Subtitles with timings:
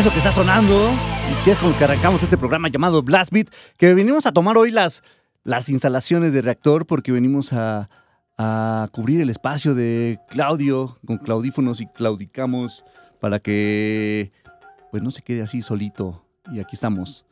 [0.00, 0.74] Eso que está sonando
[1.44, 4.70] que es con que arrancamos este programa llamado Blast Beat, que venimos a tomar hoy
[4.70, 5.02] las,
[5.44, 7.90] las instalaciones de reactor porque venimos a,
[8.38, 12.82] a cubrir el espacio de Claudio con claudífonos y claudicamos
[13.20, 14.32] para que
[14.90, 16.24] pues no se quede así solito.
[16.50, 17.26] Y aquí estamos.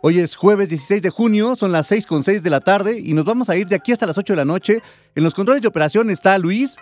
[0.00, 3.12] Hoy es jueves 16 de junio, son las 6 con 6 de la tarde y
[3.12, 4.82] nos vamos a ir de aquí hasta las 8 de la noche.
[5.14, 6.78] En los controles de operación está Luis,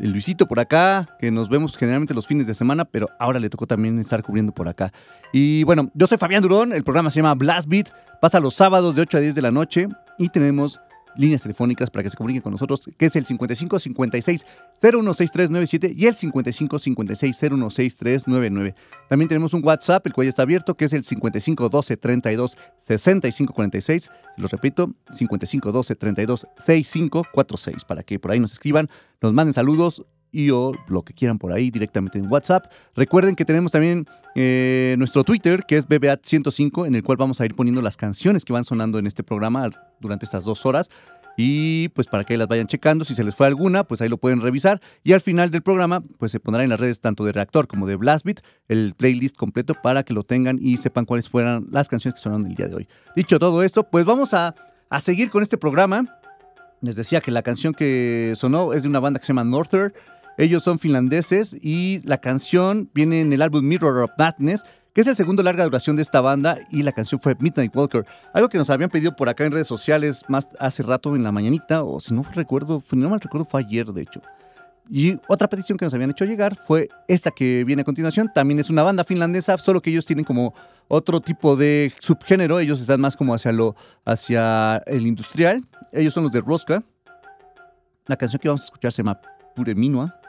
[0.00, 3.66] Luisito por acá, que nos vemos generalmente los fines de semana, pero ahora le tocó
[3.66, 4.92] también estar cubriendo por acá.
[5.32, 7.90] Y bueno, yo soy Fabián Durón, el programa se llama Blast Beat,
[8.20, 10.80] pasa los sábados de 8 a 10 de la noche y tenemos
[11.16, 14.46] líneas telefónicas para que se comuniquen con nosotros, que es el 55 56
[14.80, 18.74] 016397 y el 55 56 016399.
[19.08, 22.58] También tenemos un WhatsApp, el cual ya está abierto, que es el 55 12 32
[22.86, 24.02] 65 46.
[24.04, 28.88] Se lo repito, 55 12 32 65 46, para que por ahí nos escriban,
[29.20, 32.66] nos manden saludos y o lo que quieran por ahí directamente en WhatsApp.
[32.96, 37.44] Recuerden que tenemos también eh, nuestro Twitter, que es BBAT105, en el cual vamos a
[37.44, 39.70] ir poniendo las canciones que van sonando en este programa
[40.00, 40.88] durante estas dos horas.
[41.36, 44.18] Y pues para que las vayan checando, si se les fue alguna, pues ahí lo
[44.18, 44.80] pueden revisar.
[45.02, 47.86] Y al final del programa, pues se pondrá en las redes tanto de Reactor como
[47.86, 52.16] de Blastbeat el playlist completo para que lo tengan y sepan cuáles fueran las canciones
[52.16, 52.88] que sonaron el día de hoy.
[53.16, 54.54] Dicho todo esto, pues vamos a,
[54.90, 56.18] a seguir con este programa.
[56.82, 59.94] Les decía que la canción que sonó es de una banda que se llama Norther.
[60.38, 64.64] Ellos son finlandeses y la canción viene en el álbum Mirror of Madness,
[64.94, 68.04] que es el segundo larga duración de esta banda y la canción fue Midnight Walker,
[68.32, 71.32] algo que nos habían pedido por acá en redes sociales más hace rato en la
[71.32, 74.20] mañanita, o si no recuerdo, no mal recuerdo fue ayer de hecho.
[74.90, 78.60] Y otra petición que nos habían hecho llegar fue esta que viene a continuación, también
[78.60, 80.54] es una banda finlandesa, solo que ellos tienen como
[80.88, 86.24] otro tipo de subgénero, ellos están más como hacia lo hacia el industrial, ellos son
[86.24, 86.82] los de Rosca.
[88.06, 89.20] La canción que vamos a escuchar se llama
[89.54, 90.21] Pure Minua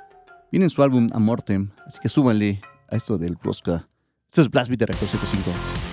[0.54, 3.90] Viene en su álbum Amortem, así que súbanle a esto del Rosca.
[4.30, 5.93] Esto es Blast Beat de Rector 105.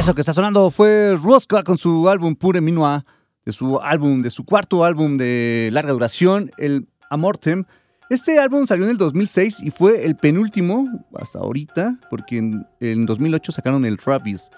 [0.00, 3.04] Eso que está sonando fue Rosca con su álbum Pure Minua,
[3.44, 7.64] de su álbum, de su cuarto álbum de larga duración, el Amortem.
[8.08, 10.88] Este álbum salió en el 2006 y fue el penúltimo
[11.20, 14.50] hasta ahorita, porque en, en 2008 sacaron el Travis.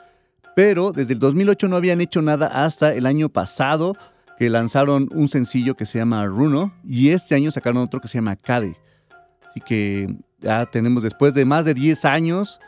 [0.55, 3.97] Pero desde el 2008 no habían hecho nada hasta el año pasado,
[4.39, 8.19] que lanzaron un sencillo que se llama Runo y este año sacaron otro que se
[8.19, 8.77] llama Cade.
[9.51, 12.61] Así que ya tenemos después de más de 10 años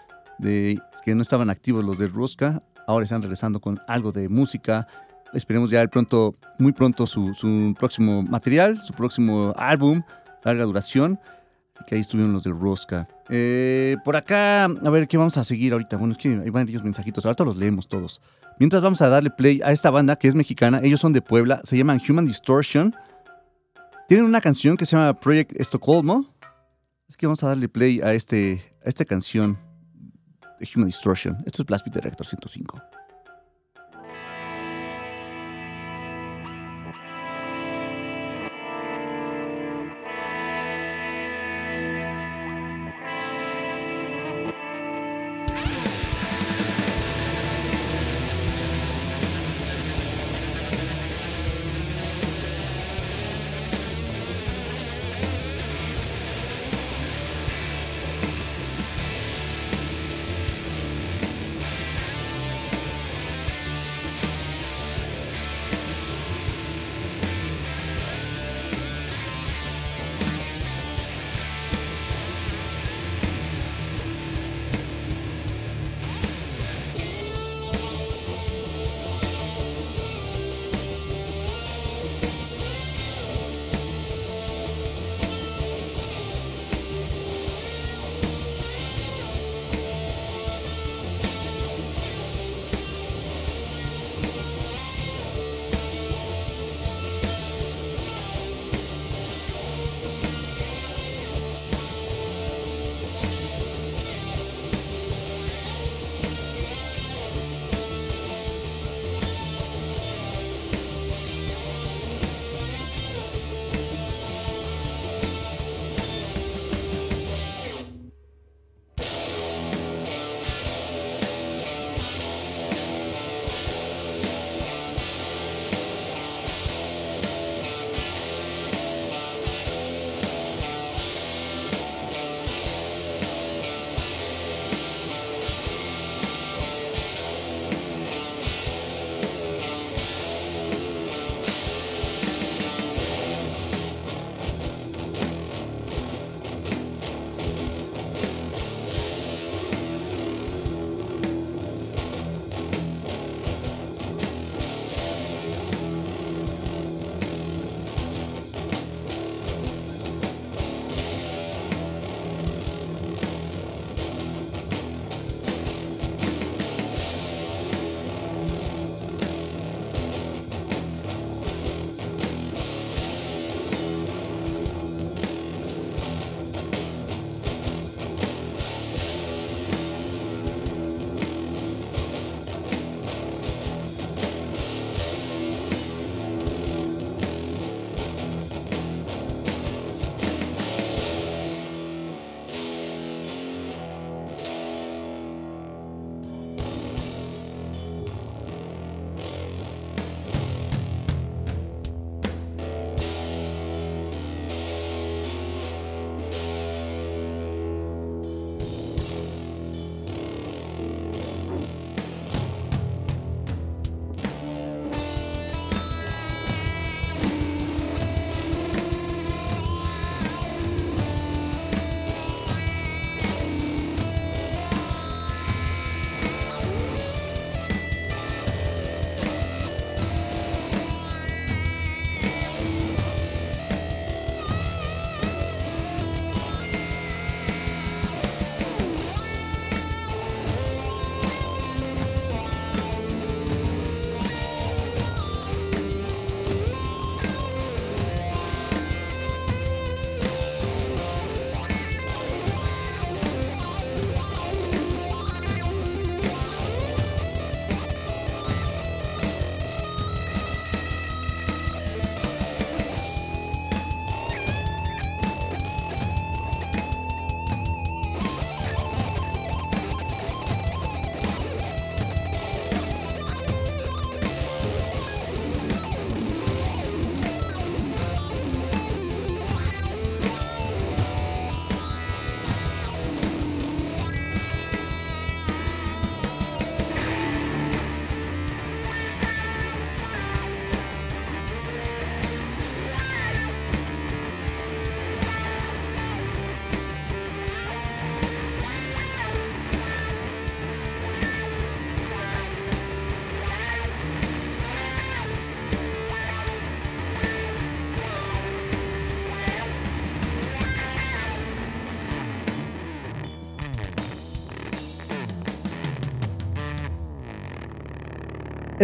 [1.05, 4.87] que no estaban activos los de Ruska, ahora están regresando con algo de música.
[5.33, 10.03] Esperemos ya pronto, muy pronto su, su próximo material, su próximo álbum,
[10.45, 11.19] larga duración.
[11.87, 13.09] que ahí estuvieron los de Rosca.
[13.29, 15.97] Eh, por acá, a ver qué vamos a seguir ahorita.
[15.97, 18.21] Bueno, es que hay varios mensajitos, ahorita los leemos todos.
[18.59, 21.61] Mientras vamos a darle play a esta banda que es mexicana, ellos son de Puebla,
[21.65, 22.95] se llaman Human Distortion.
[24.07, 26.33] Tienen una canción que se llama Project Estocolmo.
[27.09, 29.59] Así que vamos a darle play a, este, a esta canción
[30.75, 31.43] Human Distortion.
[31.47, 32.94] Esto es Blast Beat de Reactor 105.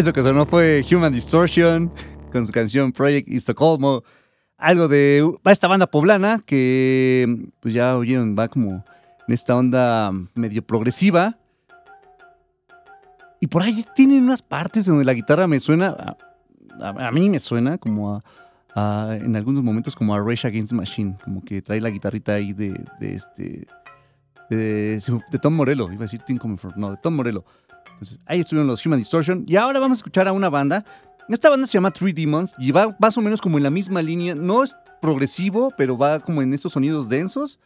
[0.00, 1.92] Eso que sonó fue Human Distortion
[2.32, 4.02] con su canción Project Estocolmo.
[4.56, 8.82] Algo de esta banda poblana que, pues ya oyeron, va como
[9.28, 11.36] en esta onda medio progresiva.
[13.40, 16.16] Y por ahí tienen unas partes donde la guitarra me suena,
[16.80, 18.22] a, mí me suena como
[18.74, 22.32] a, en algunos momentos como a Rage Against the Machine, como que trae la guitarrita
[22.32, 22.72] ahí de,
[23.02, 23.66] este,
[24.48, 24.98] de,
[25.42, 27.44] Tom Morello, iba a decir Tim Comerford, no, de Tom Morello.
[28.00, 30.86] Entonces ahí estuvieron los Human Distortion y ahora vamos a escuchar a una banda.
[31.28, 34.00] Esta banda se llama Three Demons y va más o menos como en la misma
[34.00, 37.60] línea, no es progresivo, pero va como en estos sonidos densos.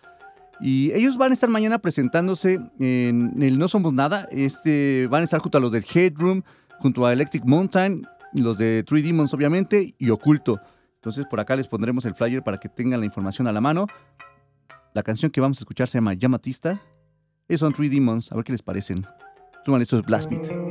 [0.60, 4.28] Y ellos van a estar mañana presentándose en el No Somos Nada.
[4.32, 6.42] Este, van a estar junto a los del Headroom,
[6.80, 10.60] junto a Electric Mountain, los de Three Demons obviamente, y Oculto.
[10.96, 13.86] Entonces por acá les pondremos el flyer para que tengan la información a la mano.
[14.94, 16.82] La canción que vamos a escuchar se llama Yamatista.
[17.46, 19.06] Esos son Three Demons, a ver qué les parecen.
[19.80, 20.63] Estos Blast Beat.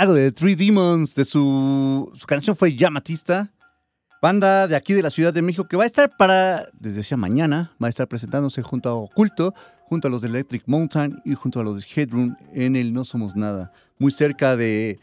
[0.00, 3.52] Algo de Three Demons, de su, canción fue Llamatista.
[4.22, 7.18] Banda de aquí de la Ciudad de México que va a estar para, desde decía
[7.18, 9.52] mañana, va a estar presentándose junto a Oculto,
[9.84, 13.04] junto a los de Electric Mountain y junto a los de Headroom en el No
[13.04, 13.72] Somos Nada.
[13.98, 14.98] Muy cerca de,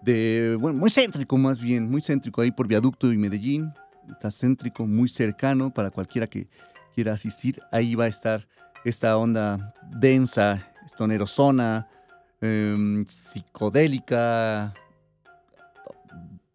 [0.00, 3.74] de bueno, muy céntrico más bien, muy céntrico ahí por Viaducto y Medellín.
[4.10, 6.48] Está céntrico, muy cercano para cualquiera que
[6.94, 7.60] quiera asistir.
[7.70, 8.48] Ahí va a estar
[8.86, 11.86] esta onda densa, estonerosona,
[12.40, 14.74] Em, psicodélica.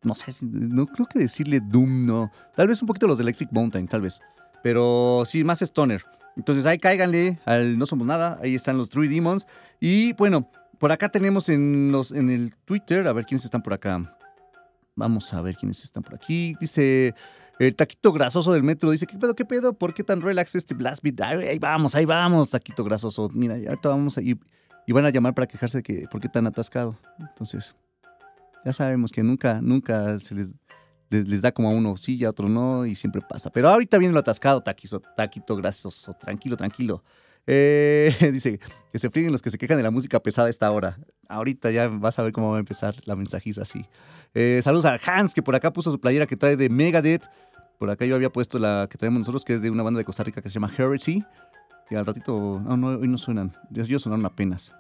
[0.02, 2.32] No sé, no creo que decirle Doom, no.
[2.56, 4.22] Tal vez un poquito los de Electric Mountain, tal vez.
[4.62, 6.04] Pero sí, más Stoner.
[6.36, 8.40] Entonces ahí cáiganle al No Somos Nada.
[8.42, 9.48] Ahí están los Three Demons.
[9.80, 13.74] Y bueno, por acá tenemos en, los, en el Twitter, a ver quiénes están por
[13.74, 14.18] acá.
[14.96, 16.56] Vamos a ver quiénes están por aquí.
[16.60, 17.14] Dice
[17.60, 18.92] el taquito grasoso del metro.
[18.92, 19.74] Dice, ¿qué pedo, qué pedo?
[19.74, 21.22] ¿Por qué tan relax este blast beat?
[21.22, 23.30] Ahí vamos, ahí vamos, taquito grasoso.
[23.34, 24.38] Mira, ahorita vamos a ir
[24.86, 26.98] y van a llamar para quejarse de que por qué tan atascado.
[27.20, 27.76] Entonces,
[28.66, 32.50] ya sabemos que nunca, nunca se les, da como a uno sí y a otro
[32.50, 33.50] no, y siempre pasa.
[33.52, 37.04] Pero ahorita viene lo atascado, taquito, taquito grasoso, tranquilo, tranquilo.
[37.46, 38.60] Eh, dice
[38.92, 40.98] que se frieguen los que se quejan de la música pesada a esta hora.
[41.28, 43.86] Ahorita ya vas a ver cómo va a empezar la mensajiza así.
[44.34, 47.24] Eh, saludos a Hans, que por acá puso su playera que trae de Megadeth.
[47.80, 50.06] Por acá yo había puesto la que traemos nosotros, que es de una banda de
[50.06, 51.26] Costa Rica que se llama Heresy.
[51.90, 53.56] Y al ratito, no, no, hoy no suenan.
[53.74, 54.74] Ellos sonaron apenas.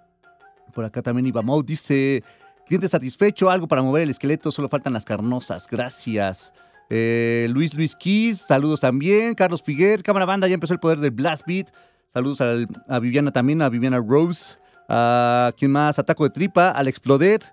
[0.73, 2.23] Por acá también Ibamou dice,
[2.65, 5.67] cliente satisfecho, algo para mover el esqueleto, solo faltan las carnosas.
[5.69, 6.53] Gracias.
[6.89, 9.35] Eh, Luis Luis Kiss, saludos también.
[9.35, 11.67] Carlos Figuer, cámara banda, ya empezó el poder del Blast Beat.
[12.11, 14.57] Saludos a, Viviana también, a Viviana Rose.
[14.89, 17.43] A quién más, Ataco de Tripa, al Explodet.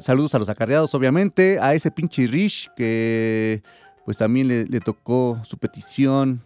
[0.00, 1.58] saludos a los acarreados, obviamente.
[1.60, 3.62] A ese pinche Rich que
[4.04, 6.42] pues también le tocó su petición.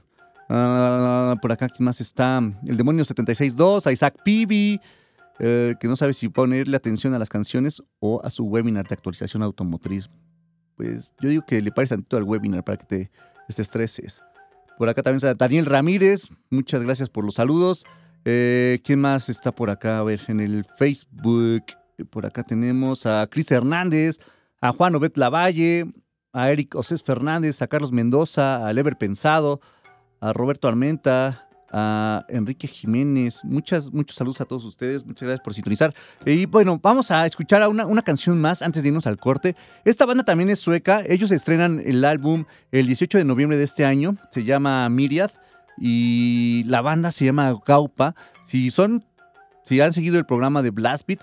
[0.49, 2.39] Por acá, ¿quién más está?
[2.67, 4.81] El Demonio 762, a Isaac Pibi,
[5.39, 8.95] eh, que no sabe si ponerle atención a las canciones o a su webinar de
[8.95, 10.09] actualización automotriz.
[10.75, 13.11] Pues yo digo que le parece tanto al webinar para que te
[13.47, 14.23] desestreses.
[14.79, 17.85] Por acá también está Daniel Ramírez, muchas gracias por los saludos.
[18.25, 19.99] Eh, ¿Quién más está por acá?
[19.99, 21.65] A ver, en el Facebook.
[22.11, 24.19] Por acá tenemos a Cris Hernández,
[24.61, 25.93] a Juan Obet Lavalle,
[26.33, 29.61] a Eric Osés Fernández, a Carlos Mendoza, a Lever Pensado,
[30.21, 33.45] a Roberto Armenta, a Enrique Jiménez.
[33.45, 35.05] Muchas, muchos saludos a todos ustedes.
[35.05, 35.95] Muchas gracias por sintonizar.
[36.25, 39.55] Y bueno, vamos a escuchar una, una, canción más antes de irnos al corte.
[39.85, 41.03] Esta banda también es sueca.
[41.07, 44.17] Ellos estrenan el álbum el 18 de noviembre de este año.
[44.31, 45.31] Se llama Miriad
[45.77, 48.15] y la banda se llama Gaupa.
[48.51, 49.05] Si son,
[49.67, 51.21] si han seguido el programa de Blast Beat,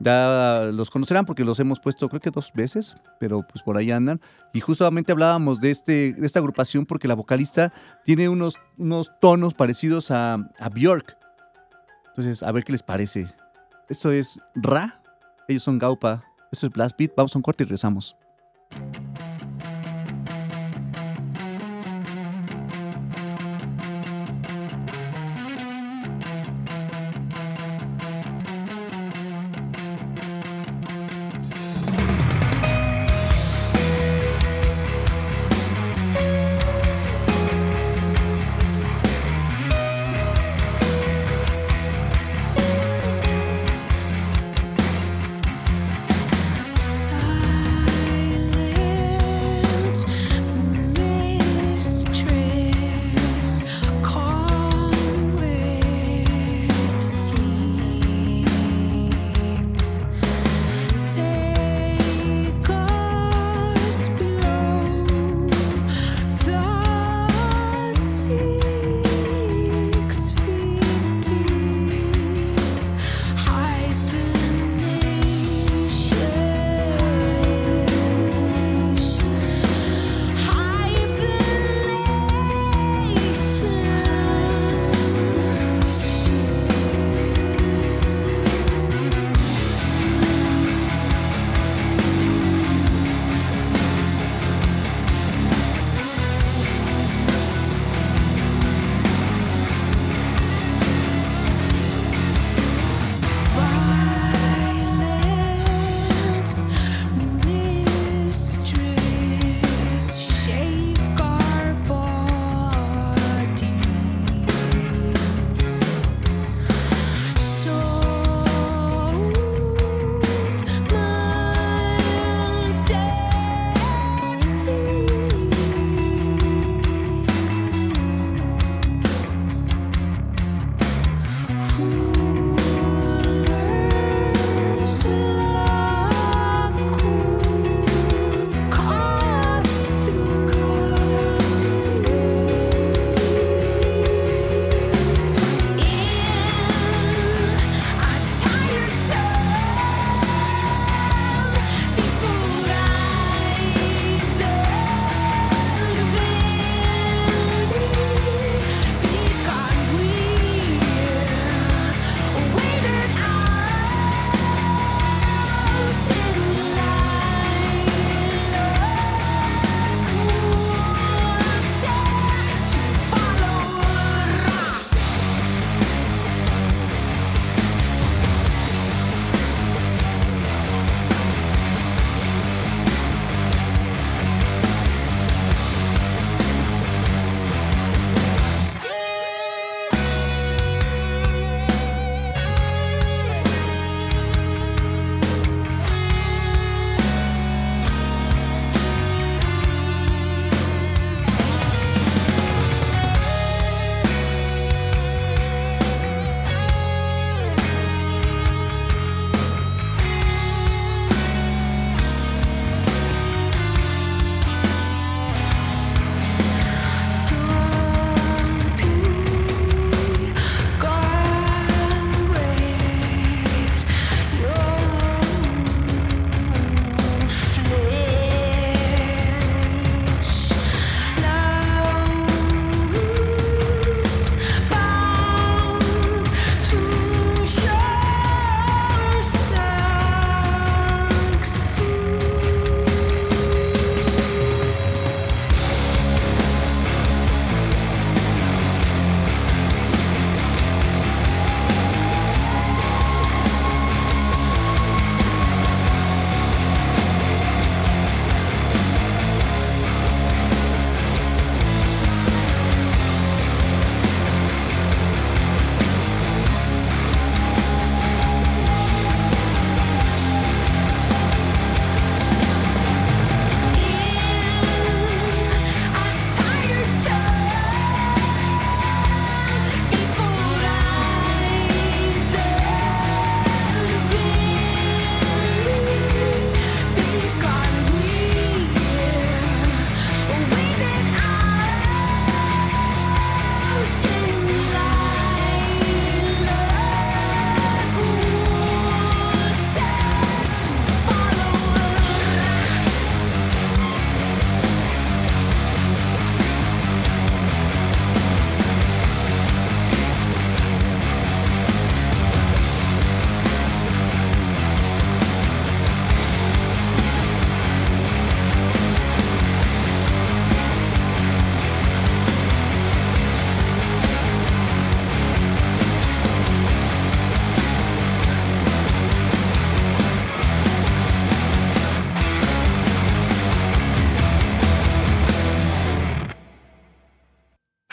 [0.00, 3.90] ya los conocerán porque los hemos puesto creo que dos veces, pero pues por ahí
[3.90, 4.20] andan.
[4.52, 7.72] Y justamente hablábamos de, este, de esta agrupación porque la vocalista
[8.04, 11.16] tiene unos, unos tonos parecidos a, a Björk.
[12.10, 13.28] Entonces, a ver qué les parece.
[13.88, 15.00] Esto es Ra,
[15.48, 17.12] ellos son Gaupa, esto es Blast Beat.
[17.16, 18.16] Vamos a un corte y regresamos.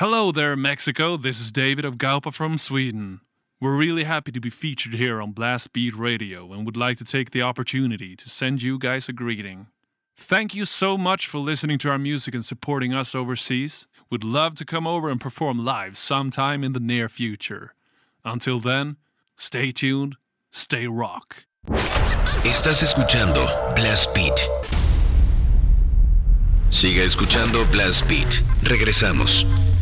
[0.07, 1.17] Hello there, Mexico.
[1.17, 3.21] This is David of Galpa from Sweden.
[3.59, 7.03] We're really happy to be featured here on Blast Beat Radio and would like to
[7.03, 9.65] take the opportunity to send you guys a greeting.
[10.15, 13.87] Thank you so much for listening to our music and supporting us overseas.
[14.11, 17.73] We'd love to come over and perform live sometime in the near future.
[18.23, 18.97] Until then,
[19.37, 20.17] stay tuned,
[20.51, 21.45] stay rock.
[22.43, 24.37] Estás escuchando Blast Beat.
[26.69, 28.43] Siga escuchando Blast Beat.
[28.61, 29.74] Regresamos.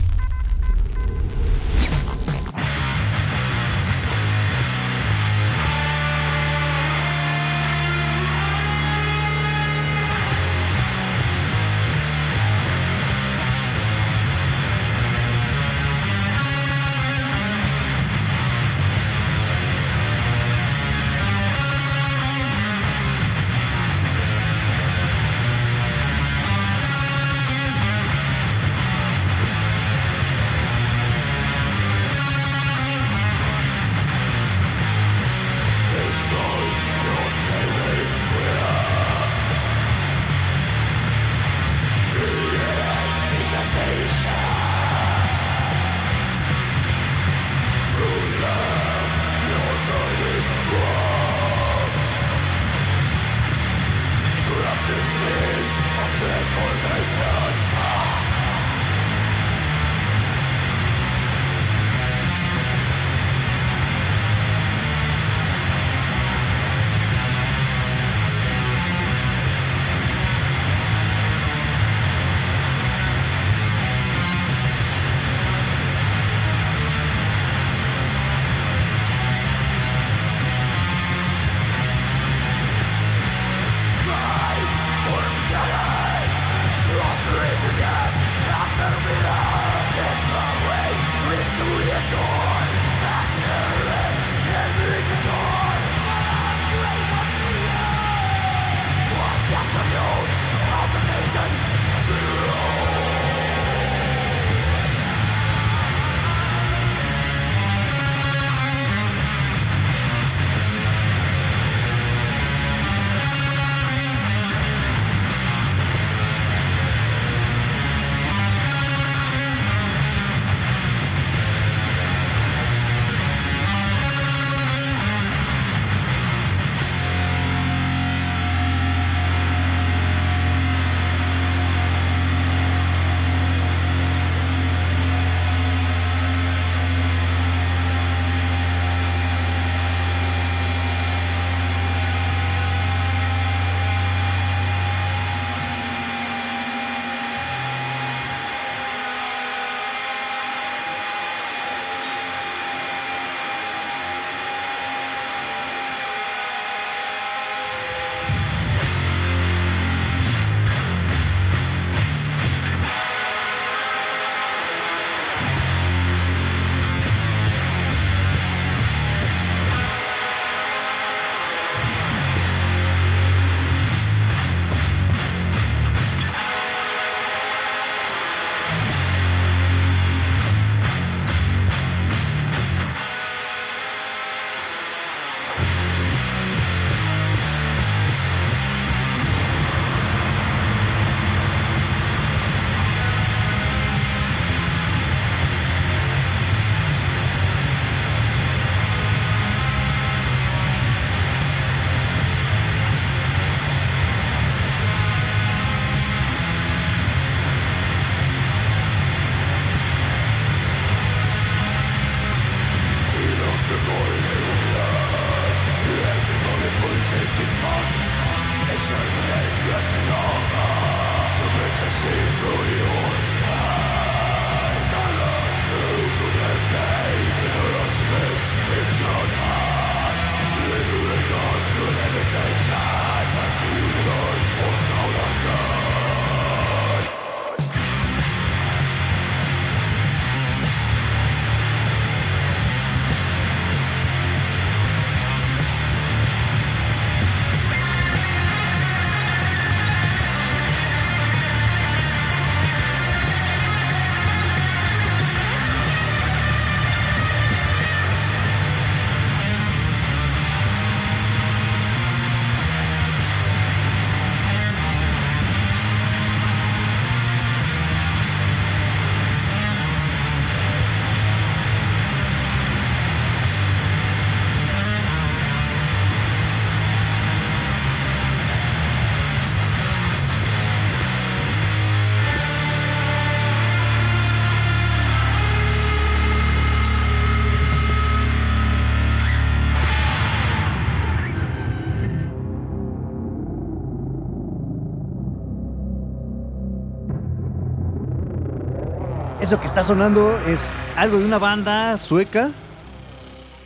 [299.44, 302.50] Eso que está sonando es algo de una banda sueca.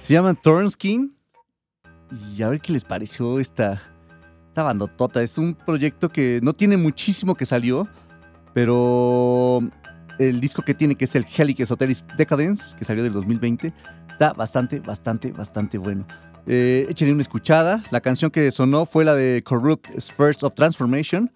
[0.07, 1.15] Se llaman Thornskin.
[2.35, 3.83] Y a ver qué les pareció esta,
[4.47, 5.21] esta bandotota.
[5.21, 7.87] Es un proyecto que no tiene muchísimo que salió,
[8.55, 9.61] pero
[10.17, 13.71] el disco que tiene, que es el Helic Esoteric Decadence, que salió del 2020,
[14.09, 16.07] está bastante, bastante, bastante bueno.
[16.47, 17.83] Eh, échenle una escuchada.
[17.91, 21.31] La canción que sonó fue la de Corrupt Spheres of Transformation.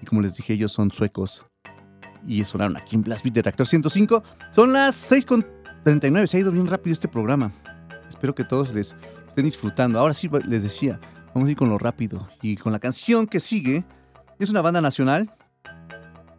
[0.00, 1.47] Y como les dije, ellos son suecos
[2.28, 4.22] y sonaron aquí en Blast Beat de Reactor 105.
[4.54, 7.50] Son las 6.39, se ha ido bien rápido este programa.
[8.06, 8.94] Espero que todos les
[9.26, 9.98] estén disfrutando.
[9.98, 11.00] Ahora sí les decía,
[11.34, 12.28] vamos a ir con lo rápido.
[12.42, 13.82] Y con la canción que sigue,
[14.38, 15.34] es una banda nacional.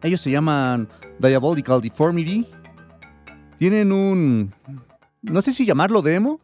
[0.02, 0.88] Ellos se llaman
[1.18, 2.46] Diabolical Deformity.
[3.58, 4.54] Tienen un,
[5.22, 6.40] no sé si llamarlo demo,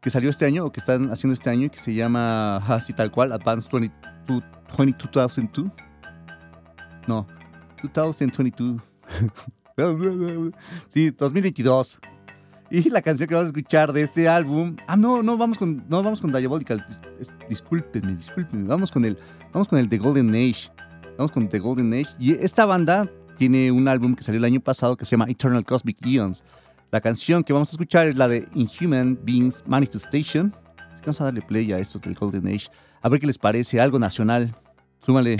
[0.00, 3.12] que salió este año o que están haciendo este año, que se llama así tal
[3.12, 4.42] cual, Advanced 22,
[4.76, 5.70] 2002.
[7.06, 7.26] No,
[7.82, 8.80] 2022.
[10.88, 11.98] sí, 2022.
[12.70, 14.76] Y la canción que vamos a escuchar de este álbum.
[14.86, 16.84] Ah, no, no vamos con, no vamos con Diabolical.
[17.48, 18.66] Discúlpenme, discúlpenme.
[18.66, 19.16] Vamos con el,
[19.52, 20.70] vamos con el The Golden Age.
[21.16, 22.14] Vamos con The Golden Age.
[22.18, 23.08] Y esta banda
[23.38, 26.42] tiene un álbum que salió el año pasado que se llama Eternal Cosmic Eons.
[26.90, 30.54] La canción que vamos a escuchar es la de Inhuman Beings Manifestation.
[30.90, 32.68] Así que vamos a darle play a estos del Golden Age.
[33.00, 33.80] A ver qué les parece.
[33.80, 34.54] Algo nacional.
[35.04, 35.36] Súmale.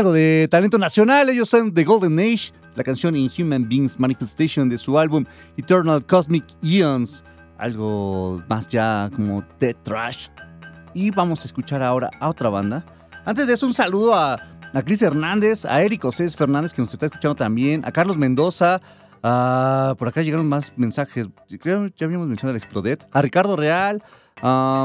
[0.00, 1.28] Algo de talento nacional.
[1.28, 5.26] Ellos son The Golden Age, la canción Inhuman Beings Manifestation de su álbum
[5.58, 7.22] Eternal Cosmic Eons.
[7.58, 10.28] Algo más ya como Dead Trash.
[10.94, 12.82] Y vamos a escuchar ahora a otra banda.
[13.26, 14.42] Antes de eso, un saludo a,
[14.72, 18.80] a Cris Hernández, a Eric Osés Fernández, que nos está escuchando también, a Carlos Mendoza,
[19.22, 21.28] Ah, por acá llegaron más mensajes.
[21.60, 23.06] Creo ya habíamos mencionado el Explodet.
[23.12, 24.02] A Ricardo Real.
[24.42, 24.84] A,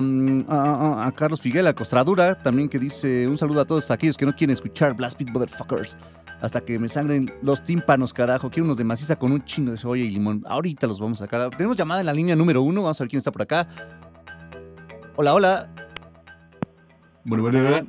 [0.49, 4.36] a- a Carlos Figuela, Costradura, también que dice un saludo a todos aquellos que no
[4.36, 5.97] quieren escuchar Blast Beat Motherfuckers.
[6.41, 8.49] Hasta que me sangren los tímpanos, carajo.
[8.49, 10.43] Quiero unos de maciza con un chingo de cebolla y limón.
[10.47, 11.49] Ahorita los vamos a sacar.
[11.51, 12.82] Tenemos llamada en la línea número uno.
[12.84, 13.68] Vamos a ver quién está por acá.
[15.16, 15.70] Hola, hola.
[17.24, 17.88] Bueno, bueno.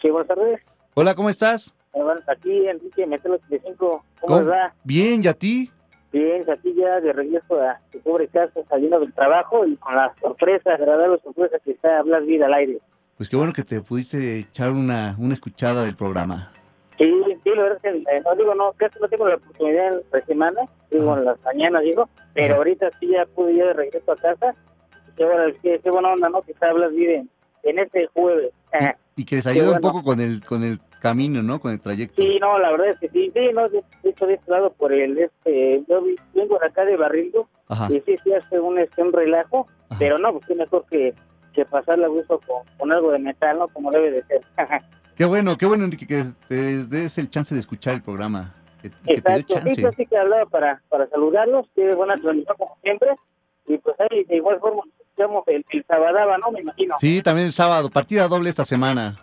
[0.00, 0.60] Sí, buenas tardes.
[0.94, 1.72] Hola, ¿cómo estás?
[1.92, 4.04] Bueno, aquí Enrique Metelo 75.
[4.20, 4.46] ¿Cómo, ¿Cómo?
[4.46, 4.72] va?
[4.84, 5.70] Bien, ¿y a ti?
[6.12, 10.12] Bien, aquí ya de regreso a su pobre casa, saliendo del trabajo y con la
[10.20, 12.78] sorpresa, agradable sorpresa que está Blas Vida al aire.
[13.16, 16.52] Pues qué bueno que te pudiste echar una, una escuchada del programa.
[16.98, 17.10] Sí,
[17.44, 20.02] sí, la verdad es que eh, no digo, no, casi no tengo la oportunidad en
[20.12, 24.12] la semana, digo, en las mañanas, digo, pero ahorita sí ya pude ir de regreso
[24.12, 24.54] a casa.
[25.08, 26.42] Y Qué, bueno, qué, qué buena onda, ¿no?
[26.42, 27.22] Que está Blas Vida
[27.62, 28.52] en, este jueves.
[28.72, 28.96] Ajá.
[29.16, 31.60] Y que les ayude un poco con el, con el camino, ¿no?
[31.60, 32.22] Con el trayecto.
[32.22, 34.92] Sí, no, la verdad es que sí, sí, no, de hecho de este lado por
[34.92, 36.02] el, este, yo
[36.34, 37.88] vengo de acá de Barrildo, Ajá.
[37.90, 39.98] y sí, sí hace un, este, un relajo, Ajá.
[39.98, 41.14] pero no, pues qué mejor que,
[41.52, 43.68] que pasarla a gusto con, con algo de metal, ¿no?
[43.68, 44.40] Como debe de ser.
[45.16, 48.54] Qué bueno, qué bueno, Enrique, que te des el chance de escuchar el programa.
[48.80, 51.94] Que, y que te dé Exacto, sí, yo sí que hablaba para, para saludarlos, que
[51.94, 53.10] buena transmisión como siempre,
[53.66, 56.50] y pues ahí de igual forma escuchamos el, el Sabadaba, ¿no?
[56.52, 56.96] Me imagino.
[57.00, 59.18] Sí, también el sábado, partida doble esta semana.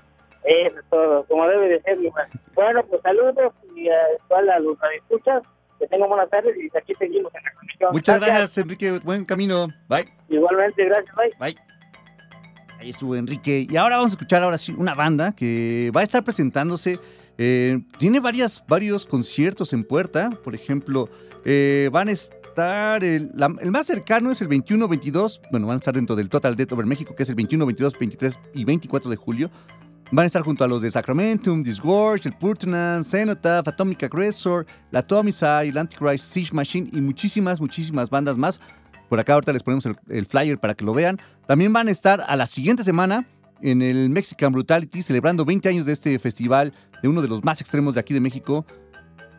[0.48, 2.30] Eso es todo, como debe de ser, mi hermano.
[2.56, 3.96] Bueno, pues saludos y a,
[4.26, 5.44] igual a los escuchas,
[5.80, 7.90] que tengan buenas tardes y aquí seguimos en la transmisión.
[7.92, 9.00] Muchas gracias, Enrique.
[9.04, 9.68] Buen camino.
[9.90, 10.08] Bye.
[10.30, 11.32] Igualmente, gracias, bye.
[11.40, 11.58] Bye.
[12.80, 13.68] Ahí estuvo Enrique.
[13.70, 17.00] Y ahora vamos a escuchar ahora sí una banda que va a estar presentándose.
[17.40, 20.30] eh, tiene varias, varios conciertos en puerta.
[20.44, 21.10] Por ejemplo,
[21.46, 23.04] eh, van a estar.
[23.04, 25.42] El, la- el más cercano es el 21, 22.
[25.52, 28.00] Bueno, van a estar dentro del Total Death Over México, que es el 21, 22,
[28.00, 29.52] 23 y 24 de julio.
[30.12, 35.00] Van a estar junto a los de Sacramentum, Disgorge, el Purtanan, Cenotaph, Atomic Aggressor, la
[35.00, 38.60] Atomicide, el Antichrist Siege Machine y muchísimas, muchísimas bandas más.
[39.10, 41.20] Por acá ahorita les ponemos el, el flyer para que lo vean.
[41.46, 43.28] También van a estar a la siguiente semana
[43.62, 47.60] en el Mexican Brutality celebrando 20 años de este festival de uno de los más
[47.60, 48.66] extremos de aquí de México.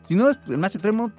[0.07, 1.13] Si no es el más extremo,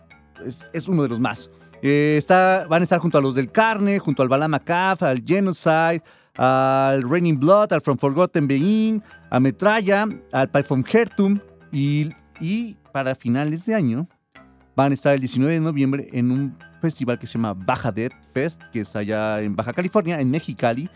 [0.46, 1.50] es, es uno de los más.
[1.82, 5.24] Eh, está, van a estar junto a los del Carne, junto al Balama Caf, al
[5.26, 6.04] Genocide,
[6.36, 11.40] al Raining Blood, al From Forgotten Being, a Metralla, al Python Hertum
[11.72, 14.08] y, y para finales de año
[14.76, 18.14] van a estar el 19 de noviembre en un festival que se llama Baja Death
[18.34, 20.90] Fest, que es allá en Baja California, en Mexicali.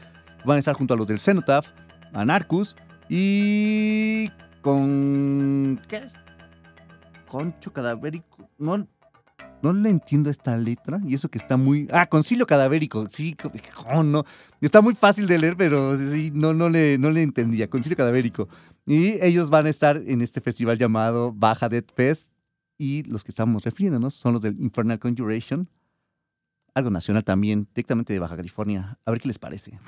[0.46, 1.68] Van a estar junto a los del Cenotaph,
[2.14, 2.76] Anarcus
[3.10, 4.30] y
[4.62, 5.82] con...
[5.88, 6.14] ¿Qué es?
[7.28, 8.50] Concho cadavérico.
[8.58, 8.88] No,
[9.64, 11.88] no le entiendo esta letra y eso que está muy...
[11.92, 13.08] Ah, concilio cadavérico.
[13.08, 13.36] Sí,
[13.74, 14.26] ¿cómo no?
[14.60, 17.70] Está muy fácil de leer, pero sí, no, no, le, no le entendía.
[17.70, 18.50] Concilio cadavérico.
[18.86, 22.34] Y ellos van a estar en este festival llamado Baja Death Fest
[22.78, 25.70] y los que estamos refiriéndonos son los del Infernal Conjuration,
[26.74, 29.00] algo nacional también, directamente de Baja California.
[29.06, 29.80] A ver qué les parece.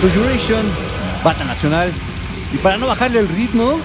[0.00, 0.64] Conjuration,
[1.22, 1.92] bata nacional.
[2.54, 3.78] Y para no bajarle el ritmo,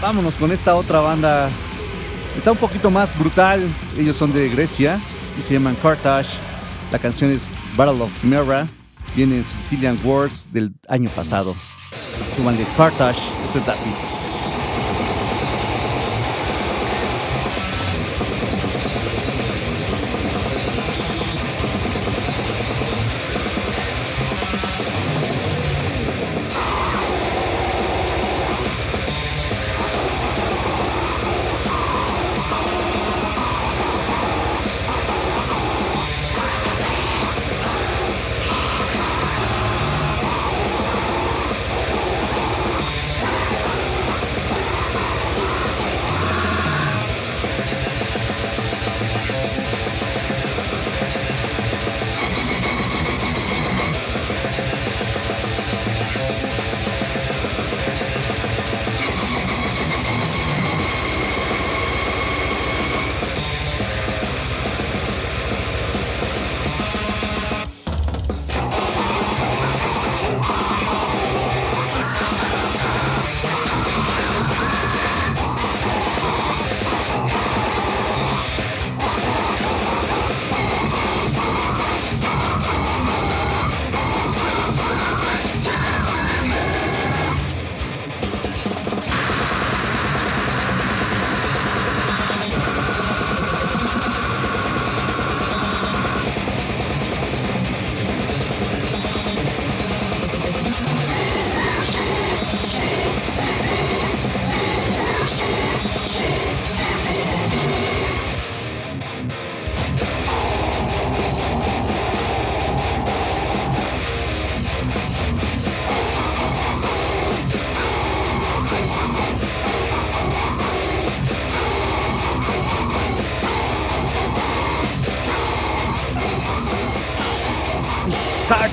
[0.00, 1.50] vámonos con esta otra banda.
[2.36, 3.62] Está un poquito más brutal.
[3.98, 4.98] Ellos son de Grecia
[5.38, 6.30] y se llaman Carthage.
[6.90, 7.42] La canción es
[7.76, 8.66] Battle of Chimera.
[9.14, 11.54] Viene Sicilian Wars del año pasado.
[12.36, 13.18] de Carthage.
[13.54, 14.13] Esto es.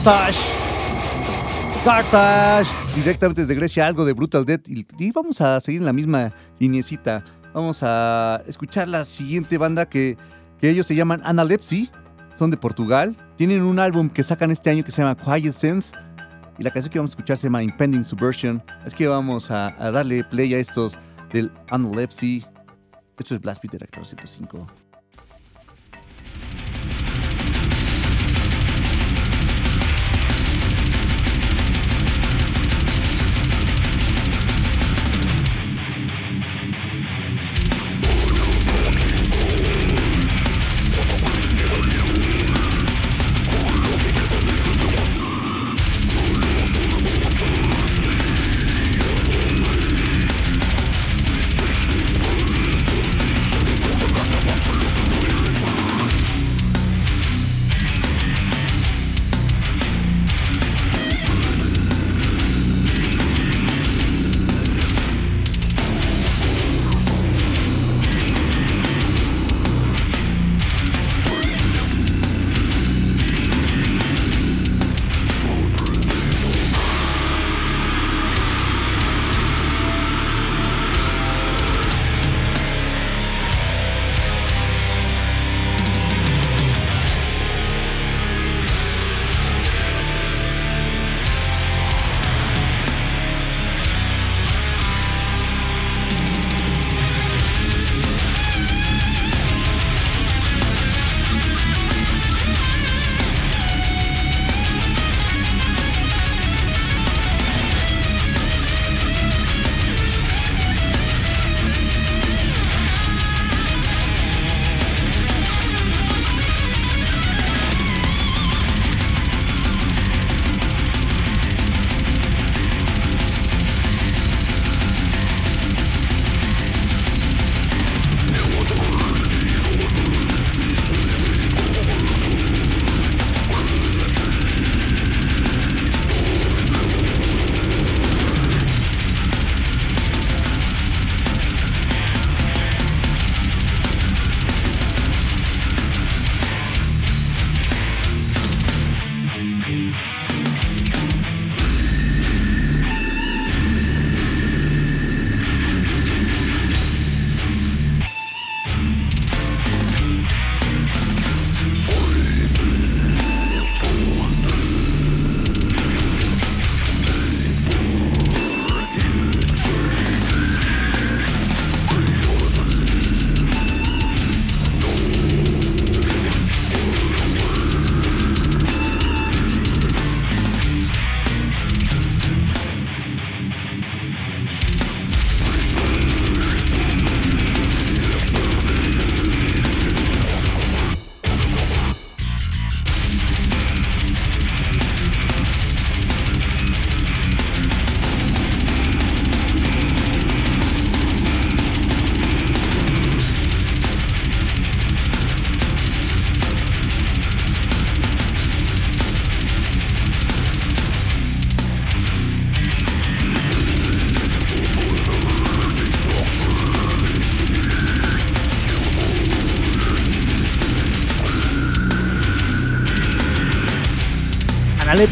[0.04, 0.38] Carthage.
[2.96, 4.68] Directamente desde Grecia, algo de Brutal Death.
[4.68, 7.24] Y, vamos a seguir en la misma linecita.
[7.54, 10.18] Vamos a escuchar la siguiente banda que,
[10.60, 11.92] que ellos se llaman Analepsy.
[12.40, 13.16] Son de Portugal.
[13.36, 15.96] Tienen un álbum que sacan este año que se llama Quiet Sense.
[16.58, 18.64] Y la canción que vamos a escuchar se llama Impending Subversion.
[18.86, 20.98] Es que vamos a, darle play a estos
[21.32, 22.44] del Analepsy.
[23.20, 24.68] Esto es Blast Beat Director 105.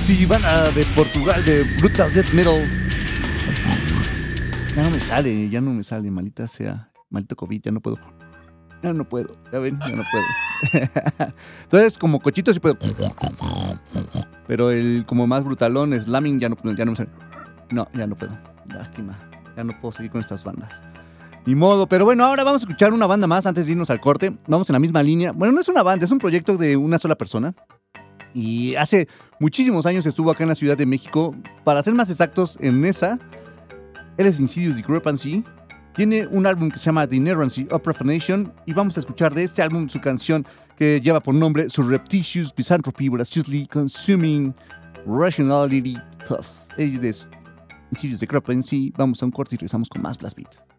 [0.10, 2.60] Banda de Portugal, de Brutal Death Metal.
[4.76, 7.98] Ya no me sale, ya no me sale, malita sea, maldito COVID, ya no puedo.
[8.82, 11.32] Ya no puedo, ya ven, ya no puedo.
[11.64, 12.76] Entonces, como cochito sí puedo.
[14.48, 17.12] Pero el como más brutalón, slamming, ya no, ya no me sale.
[17.70, 18.36] No, ya no puedo.
[18.66, 19.16] Lástima.
[19.56, 20.82] Ya no puedo seguir con estas bandas.
[21.46, 24.00] Ni modo, pero bueno, ahora vamos a escuchar una banda más antes de irnos al
[24.00, 24.36] corte.
[24.48, 25.34] Vamos en la misma línea.
[25.34, 27.54] Bueno, no es una banda, es un proyecto de una sola persona.
[28.34, 29.08] Y hace
[29.40, 31.36] muchísimos años estuvo acá en la Ciudad de México.
[31.64, 33.20] Para ser más exactos, en esa,
[34.18, 35.44] él es Insidious Discrepancy.
[35.96, 38.54] Tiene un álbum que se llama The Inerrancy of Profanation.
[38.66, 40.46] Y vamos a escuchar de este álbum su canción
[40.78, 44.54] que lleva por nombre Surreptitious Misanthropy Voraciously Consuming
[45.06, 46.68] Rationality Plus.
[46.78, 47.28] Ella es
[47.92, 48.94] Insidious Discrepancy.
[48.98, 50.79] Vamos a un corte y regresamos con más Blast Beat.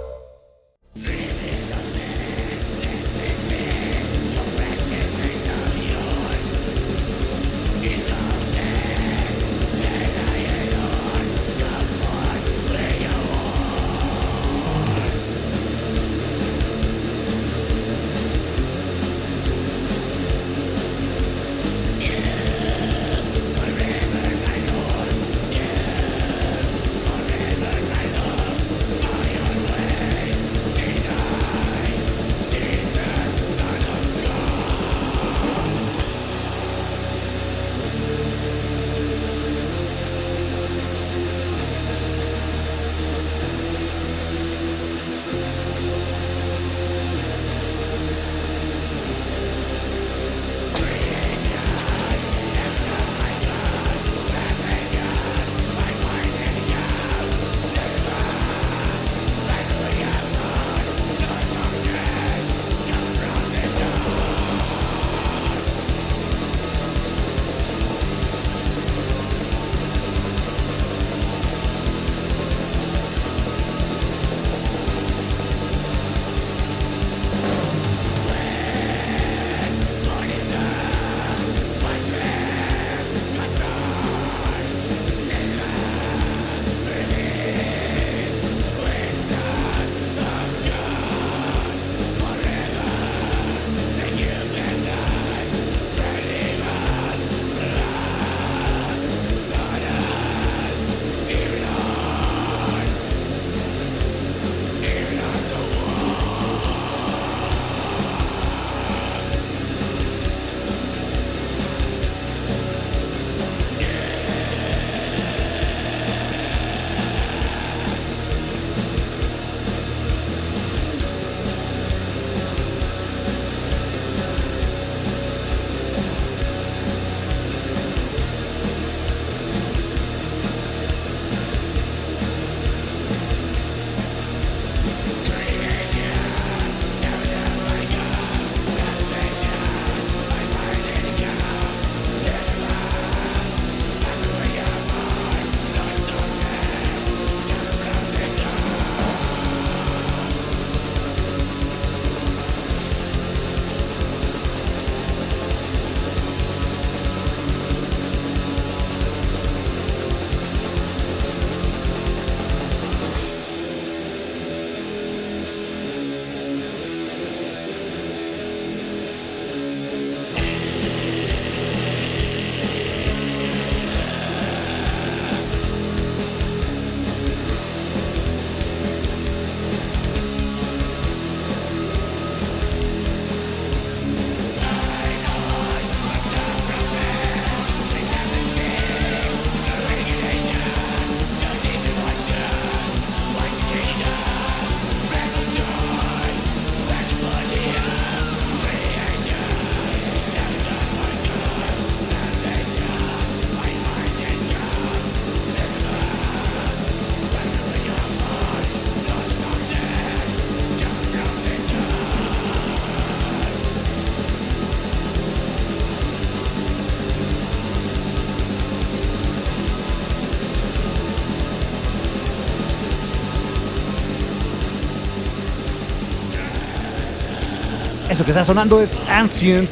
[228.21, 229.67] Eso que está sonando es Ancient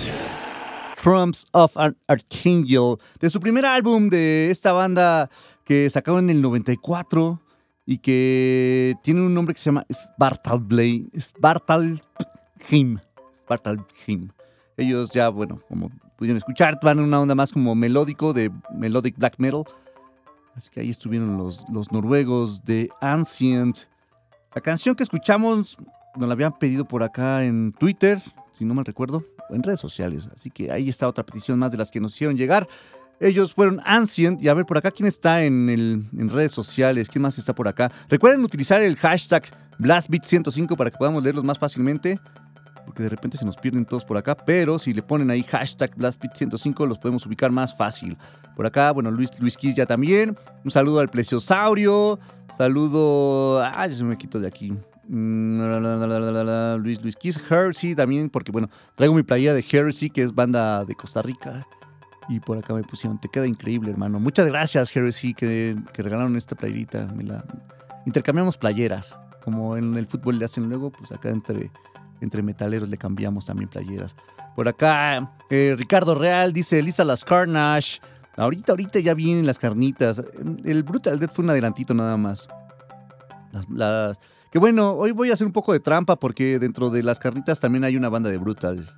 [1.04, 5.30] Trumps of an Archangel, de su primer álbum de esta banda
[5.64, 7.40] que sacaron en el 94
[7.86, 12.98] y que tiene un nombre que se llama Svartalblade, Svartalheim.
[13.46, 14.32] Svartalheim.
[14.78, 19.16] Ellos ya, bueno, como pudieron escuchar, van en una onda más como melódico, de melodic
[19.16, 19.64] black metal.
[20.56, 23.78] Así que ahí estuvieron los, los noruegos de Ancient.
[24.56, 25.78] La canción que escuchamos
[26.16, 28.20] nos la habían pedido por acá en Twitter,
[28.60, 30.28] si no mal recuerdo, en redes sociales.
[30.34, 32.68] Así que ahí está otra petición más de las que nos hicieron llegar.
[33.22, 34.42] Ellos fueron Ancient.
[34.42, 37.08] Y a ver, por acá, ¿quién está en, el, en redes sociales?
[37.10, 37.90] ¿Quién más está por acá?
[38.10, 39.44] Recuerden utilizar el hashtag
[39.80, 42.20] BlastBeat105 para que podamos leerlos más fácilmente.
[42.86, 44.36] Porque de repente se nos pierden todos por acá.
[44.36, 48.18] Pero si le ponen ahí hashtag BlastBeat105 los podemos ubicar más fácil.
[48.58, 50.38] Por acá, bueno, Luis, Luis Kiss ya también.
[50.66, 52.20] Un saludo al Plesiosaurio.
[52.58, 53.64] Saludo.
[53.64, 54.74] Ah, ya se me quito de aquí.
[55.10, 60.86] Luis Luis Kiss, Hersey también, porque bueno, traigo mi playera de Hersey, que es banda
[60.86, 61.68] de Costa Rica.
[62.28, 64.20] Y por acá me pusieron, te queda increíble, hermano.
[64.20, 67.08] Muchas gracias, Hersey, que, que regalaron esta playerita.
[68.06, 71.72] Intercambiamos playeras, como en el fútbol le hacen luego, pues acá entre,
[72.22, 74.16] entre metaleros le cambiamos también playeras.
[74.56, 78.00] Por acá, eh, Ricardo Real dice, lista las Carnage.
[78.38, 80.22] Ahorita, ahorita ya vienen las carnitas.
[80.64, 82.48] El Brutal Death fue un adelantito nada más.
[83.70, 84.20] Las,
[84.52, 87.60] que bueno, hoy voy a hacer un poco de trampa porque dentro de las carnitas
[87.60, 88.90] también hay una banda de Brutal.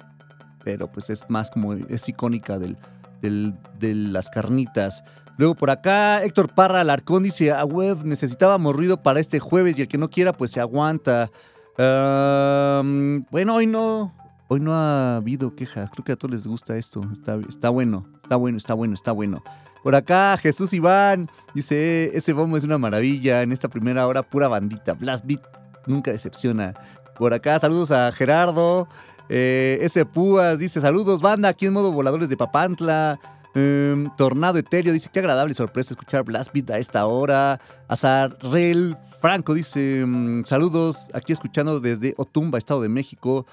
[0.63, 2.77] Pero pues es más como, es icónica del,
[3.21, 5.03] de las carnitas.
[5.37, 9.81] Luego por acá, Héctor Parra Alarcón dice, a web necesitábamos ruido para este jueves y
[9.81, 11.31] el que no quiera pues se aguanta.
[11.77, 14.13] bueno, hoy no,
[14.47, 15.89] hoy no ha habido quejas.
[15.91, 17.01] Creo que a todos les gusta esto.
[17.11, 19.43] Está, está bueno, está bueno, está bueno, está bueno.
[19.83, 23.41] Por acá, Jesús Iván dice: Ese bombo es una maravilla.
[23.41, 24.93] En esta primera hora, pura bandita.
[24.93, 25.41] Blast Beat
[25.87, 26.73] nunca decepciona.
[27.17, 28.87] Por acá, saludos a Gerardo.
[29.29, 31.49] Eh, ese Púas dice: Saludos, banda.
[31.49, 33.19] Aquí en modo voladores de Papantla.
[33.53, 37.59] Em, Tornado Etéreo dice: Qué agradable sorpresa escuchar Blast Beat a esta hora.
[37.87, 43.45] Azarrel Franco dice: mm, Saludos, aquí escuchando desde Otumba, Estado de México.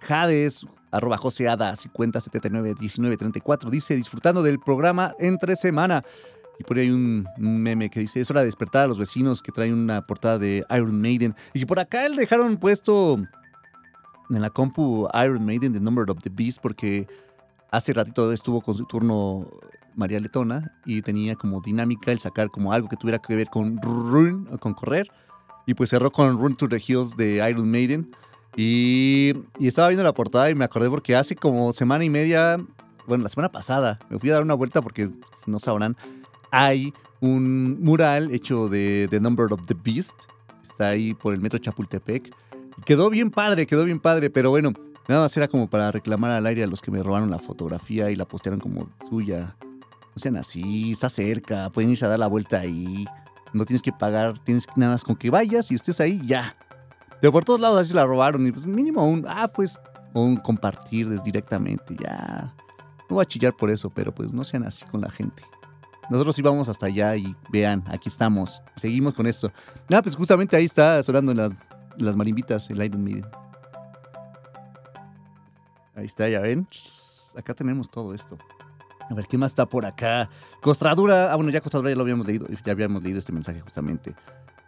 [0.00, 6.04] Jades, arroba 5079 1934 dice disfrutando del programa entre semana.
[6.58, 9.42] Y por ahí hay un, meme que dice es hora de despertar a los vecinos
[9.42, 11.34] que traen una portada de Iron Maiden.
[11.54, 13.18] Y por acá le dejaron puesto
[14.30, 17.06] en la compu Iron Maiden The Number of the Beast porque
[17.70, 19.48] hace ratito estuvo con su turno
[19.94, 23.80] María Letona y tenía como dinámica el sacar como algo que tuviera que ver con
[23.80, 25.08] run, con correr.
[25.66, 28.10] Y pues cerró con Run to the Hills de Iron Maiden
[28.56, 32.58] y, estaba viendo la portada y me acordé porque hace como semana y media,
[33.06, 35.10] bueno, la semana pasada, me fui a dar una vuelta porque
[35.46, 35.96] no sabrán,
[36.50, 40.14] hay un mural hecho de The Number of the Beast.
[40.62, 42.34] Está ahí por el metro Chapultepec.
[42.84, 44.72] Quedó bien padre, quedó bien padre, pero bueno,
[45.08, 48.10] nada más era como para reclamar al aire a los que me robaron la fotografía
[48.10, 49.56] y la postearon como suya.
[49.62, 53.06] No sean así, está cerca, pueden irse a dar la vuelta ahí.
[53.52, 56.56] No tienes que pagar, tienes nada más con que vayas y estés ahí, ya.
[57.20, 59.78] Pero por todos lados así la robaron y pues mínimo un, ah, pues,
[60.14, 62.54] un compartir directamente, ya.
[63.08, 65.42] No voy a chillar por eso, pero pues no sean así con la gente.
[66.10, 68.62] Nosotros íbamos hasta allá y vean, aquí estamos.
[68.76, 69.52] Seguimos con esto.
[69.92, 71.52] Ah, pues justamente ahí está sonando las,
[71.98, 73.26] las marimbitas el Iron Maiden.
[75.94, 76.66] Ahí está, ya ven.
[77.36, 78.38] Acá tenemos todo esto.
[79.10, 80.30] A ver, ¿qué más está por acá?
[80.60, 81.32] Costradura.
[81.32, 82.46] Ah, bueno, ya Costradura ya lo habíamos leído.
[82.64, 84.14] Ya habíamos leído este mensaje justamente.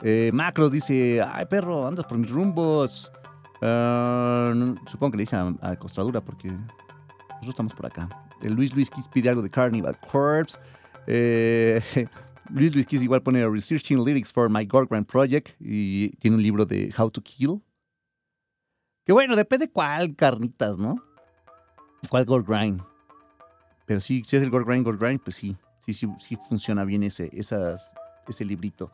[0.02, 3.12] Eh, Macros dice, ay perro, andas por mis rumbos.
[3.60, 4.52] Ah,
[4.86, 8.08] supongo que le dice a, Costradura porque nosotros estamos por acá.
[8.42, 10.58] Luis Luis Kiss pide algo de Carnival Corpse.
[11.06, 11.80] Eh,
[12.50, 16.64] Luis Luis Kiss igual pone Researching Lyrics for My Gorgrind Project y tiene un libro
[16.64, 17.62] de How to Kill.
[19.04, 20.96] Que bueno, depende cuál carnitas, ¿no?
[22.08, 22.82] ¿Cuál Gorgrind?
[23.86, 27.28] Pero sí, si es el Gorgrind, Gorgrind, pues sí, sí, sí, sí funciona bien ese,
[27.32, 27.92] esas,
[28.28, 28.90] ese librito.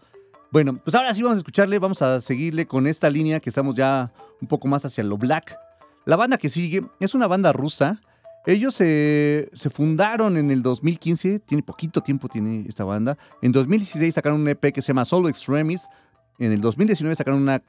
[0.52, 3.74] Bueno, pues ahora sí vamos a escucharle, vamos a seguirle con esta línea que estamos
[3.74, 5.58] ya un poco más hacia lo black.
[6.04, 8.00] La banda que sigue es una banda rusa.
[8.46, 13.18] Ellos se, fundaron en el 2015, tiene poquito tiempo tiene esta banda.
[13.42, 15.88] En 2016 sacaron un EP que se llama Solo Extremis.
[16.38, 17.60] En el 2019 sacaron una,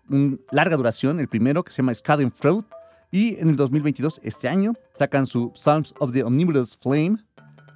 [0.52, 2.68] larga duración, el primero que se llama Schadenfreude.
[3.10, 7.18] Y en el 2022, este año, sacan su Psalms of the Omnivorous Flame,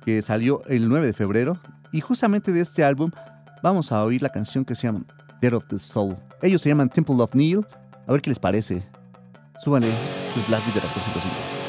[0.05, 1.57] que salió el 9 de febrero.
[1.91, 3.09] Y justamente de este álbum
[3.61, 5.05] vamos a oír la canción que se llama
[5.41, 6.17] Dead of the Soul.
[6.41, 7.65] Ellos se llaman Temple of Neil.
[8.07, 8.83] A ver qué les parece.
[9.63, 9.91] Súbanle
[10.33, 11.60] sus Blast Beat de la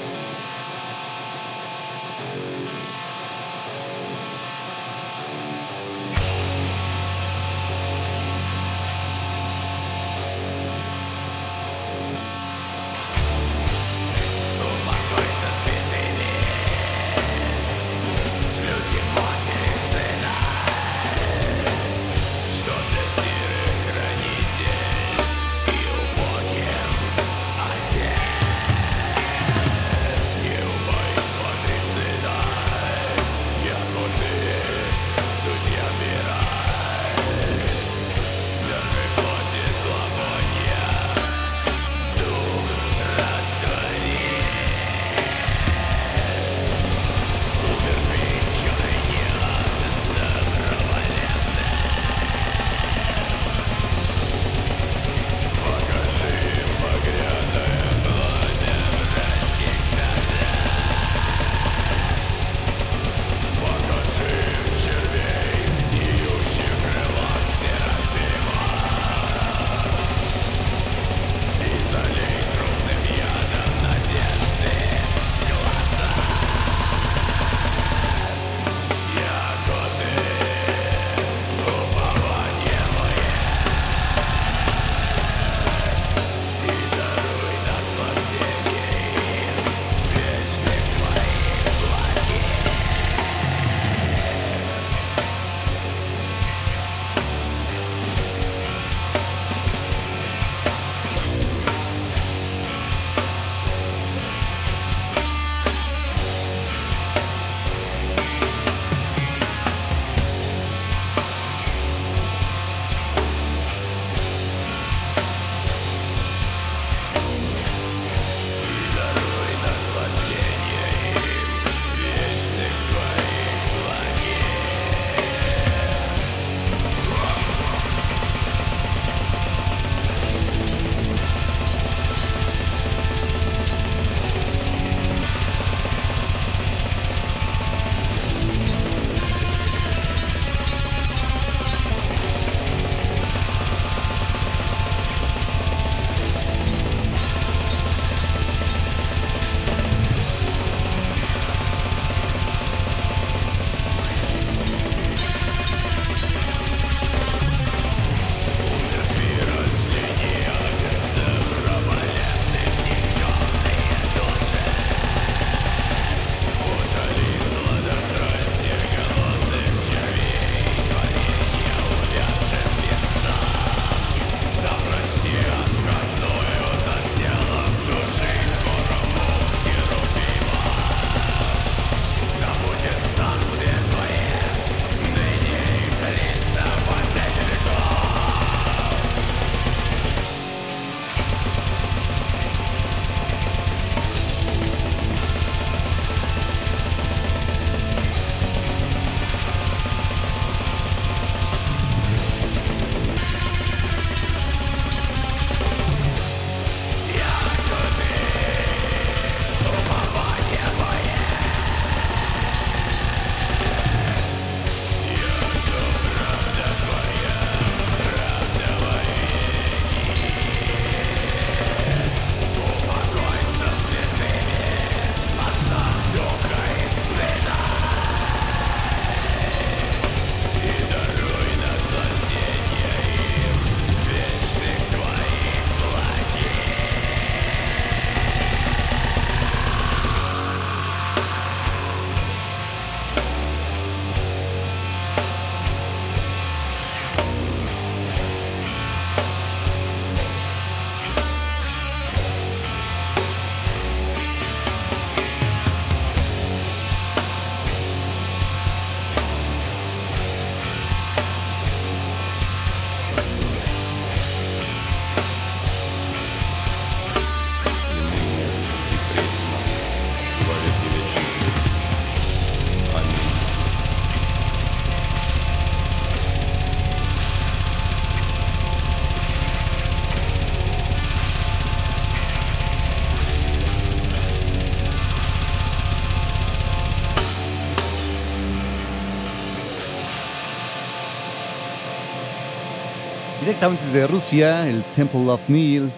[293.63, 295.89] Directamente desde Rusia, el Temple of Neil,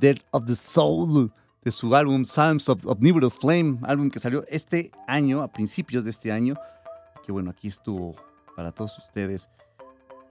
[0.00, 1.30] Dead of the Soul,
[1.62, 6.10] de su álbum Psalms of Omnivorous Flame, álbum que salió este año, a principios de
[6.10, 6.56] este año,
[7.24, 8.16] que bueno, aquí estuvo
[8.56, 9.48] para todos ustedes.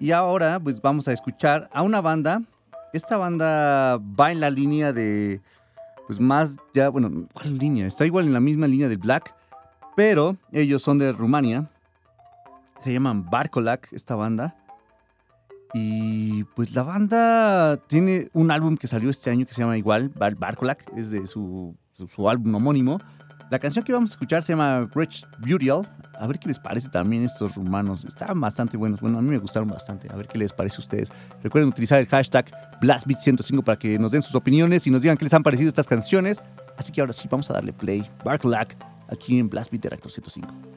[0.01, 2.41] Y ahora pues vamos a escuchar a una banda,
[2.91, 5.39] esta banda va en la línea de,
[6.07, 7.87] pues más ya, bueno, ¿cuál línea?
[7.87, 9.33] Está igual en la misma línea de Black,
[9.95, 11.69] pero ellos son de Rumania,
[12.83, 14.57] se llaman Barcolac, esta banda.
[15.73, 20.09] Y pues la banda tiene un álbum que salió este año que se llama igual,
[20.09, 21.75] Bar Barcolac, es de su,
[22.07, 23.01] su, álbum homónimo.
[23.51, 25.87] La canción que vamos a escuchar se llama Rich Burial.
[26.19, 28.05] A ver qué les parece también estos rumanos.
[28.05, 29.01] Estaban bastante buenos.
[29.01, 30.07] Bueno, a mí me gustaron bastante.
[30.11, 31.11] A ver qué les parece a ustedes.
[31.43, 32.51] Recuerden utilizar el hashtag
[32.81, 35.87] BlastBeat105 para que nos den sus opiniones y nos digan qué les han parecido estas
[35.87, 36.41] canciones.
[36.77, 38.09] Así que ahora sí, vamos a darle play.
[38.23, 38.75] Barcolac
[39.09, 40.74] aquí en Blastbeat de Reactor 105.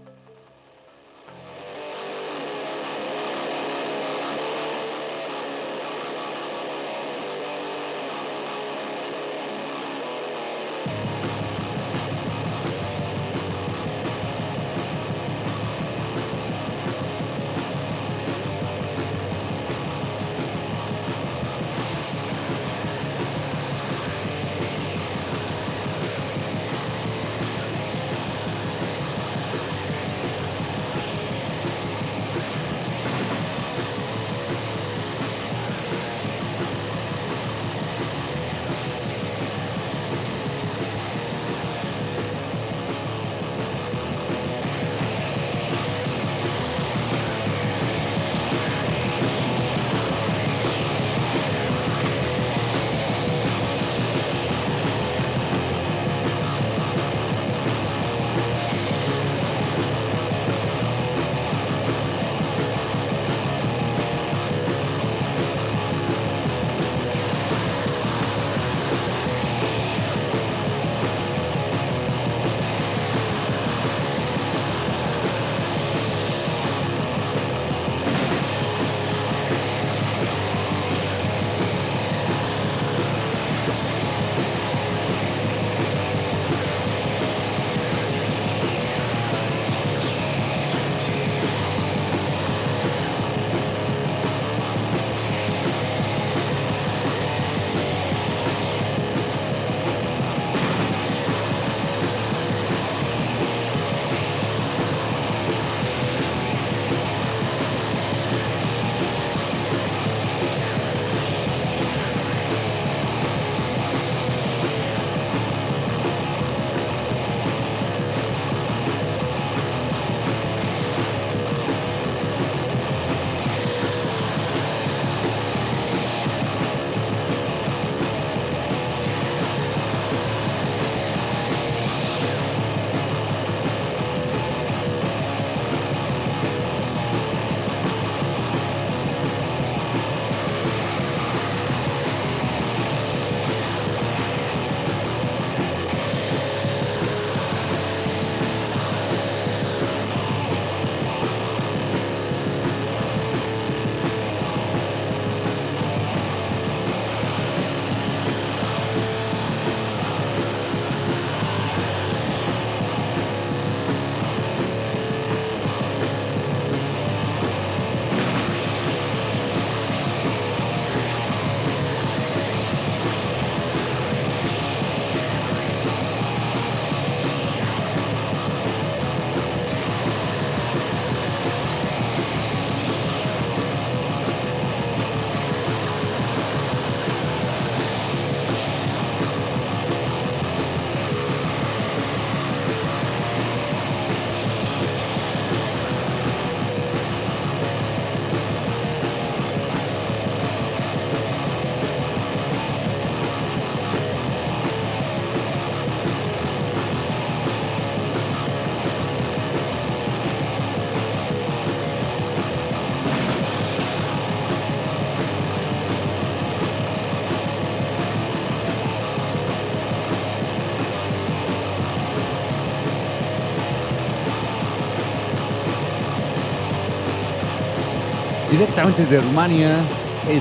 [228.58, 229.76] Directamente desde Rumania,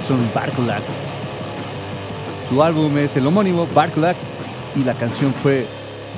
[0.10, 0.82] un Barcolac.
[2.50, 4.18] Su álbum es el homónimo Barcolac
[4.76, 5.68] y la canción fue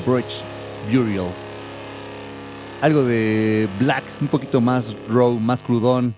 [0.08, 0.42] Bridge
[0.90, 1.28] Burial.
[2.80, 6.16] Algo de black, un poquito más raw, más crudón,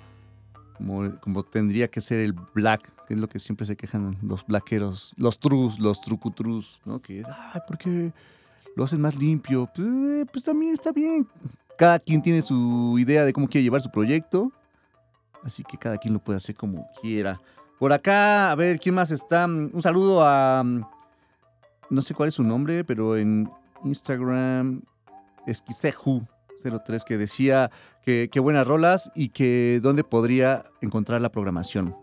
[1.21, 5.15] como, tendría que ser el black, que es lo que siempre se quejan los blackeros,
[5.17, 7.01] los trus, los trucutrus, ¿no?
[7.01, 8.13] Que, ay, ¿por qué
[8.75, 9.67] lo hacen más limpio?
[9.73, 11.27] Pues, eh, pues también está bien.
[11.75, 14.51] Cada quien tiene su idea de cómo quiere llevar su proyecto,
[15.43, 17.39] así que cada quien lo puede hacer como quiera.
[17.79, 19.45] Por acá, a ver, ¿quién más está?
[19.45, 20.63] Un saludo a...
[21.89, 23.49] No sé cuál es su nombre, pero en
[23.83, 24.83] Instagram,
[25.47, 27.71] Esquiseju03, que decía
[28.03, 31.95] que, buenas rolas y que dónde podría encontrar la programación.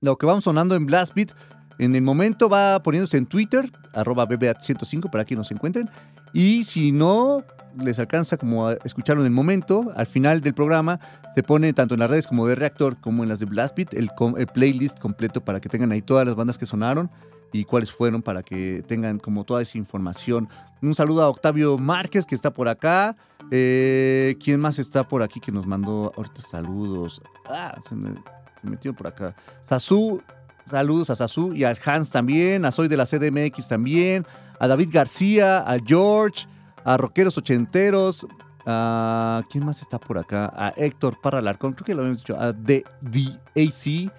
[0.00, 1.32] Lo que vamos sonando en Blast Beat,
[1.78, 5.90] en el momento va poniéndose en Twitter, arroba BBAT105 para que nos encuentren.
[6.32, 7.44] Y si no
[7.78, 11.00] les alcanza como a escucharlo en el momento, al final del programa
[11.34, 13.94] se pone tanto en las redes como de Reactor como en las de Blast Beat
[13.94, 14.10] el,
[14.52, 17.10] playlist completo para que tengan ahí todas las bandas que sonaron
[17.52, 20.48] y cuáles fueron para que tengan como toda esa información.
[20.80, 23.16] Un saludo a Octavio Márquez que está por acá.
[23.50, 27.20] Eh, ¿Quién más está por aquí que nos mandó ahorita saludos?
[27.46, 28.14] Ah, se, me,
[28.62, 29.34] metió por acá.
[29.68, 30.22] Sasu,
[30.66, 34.26] saludos a Sasu y al Hans también, a Soy de la CDMX también,
[34.58, 36.46] a David García, a George,
[36.84, 38.26] a Rockeros Ochenteros.
[38.64, 40.52] A, ¿Quién más está por acá?
[40.54, 44.12] A Héctor Parra Larcón, creo que lo habíamos dicho, a DDAC,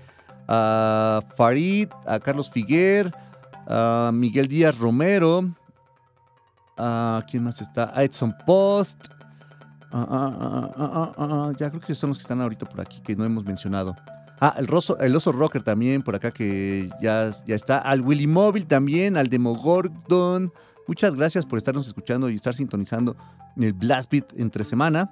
[0.48, 3.14] a Farid, a Carlos Figuer,
[3.68, 5.49] a Miguel Díaz Romero,
[6.78, 7.91] a ¿quién más está?
[7.95, 9.07] A Edson Post.
[9.91, 13.95] ya creo que son los que están ahorita por aquí que no hemos mencionado.
[14.39, 14.68] Ah, el,
[14.99, 17.77] el oso rocker también por acá que ya, ya está.
[17.77, 20.51] Al Willy Móvil también, al Demo Gordon.
[20.88, 23.15] Muchas gracias por estarnos escuchando y estar sintonizando
[23.55, 25.10] en el Blast Beat entre semana.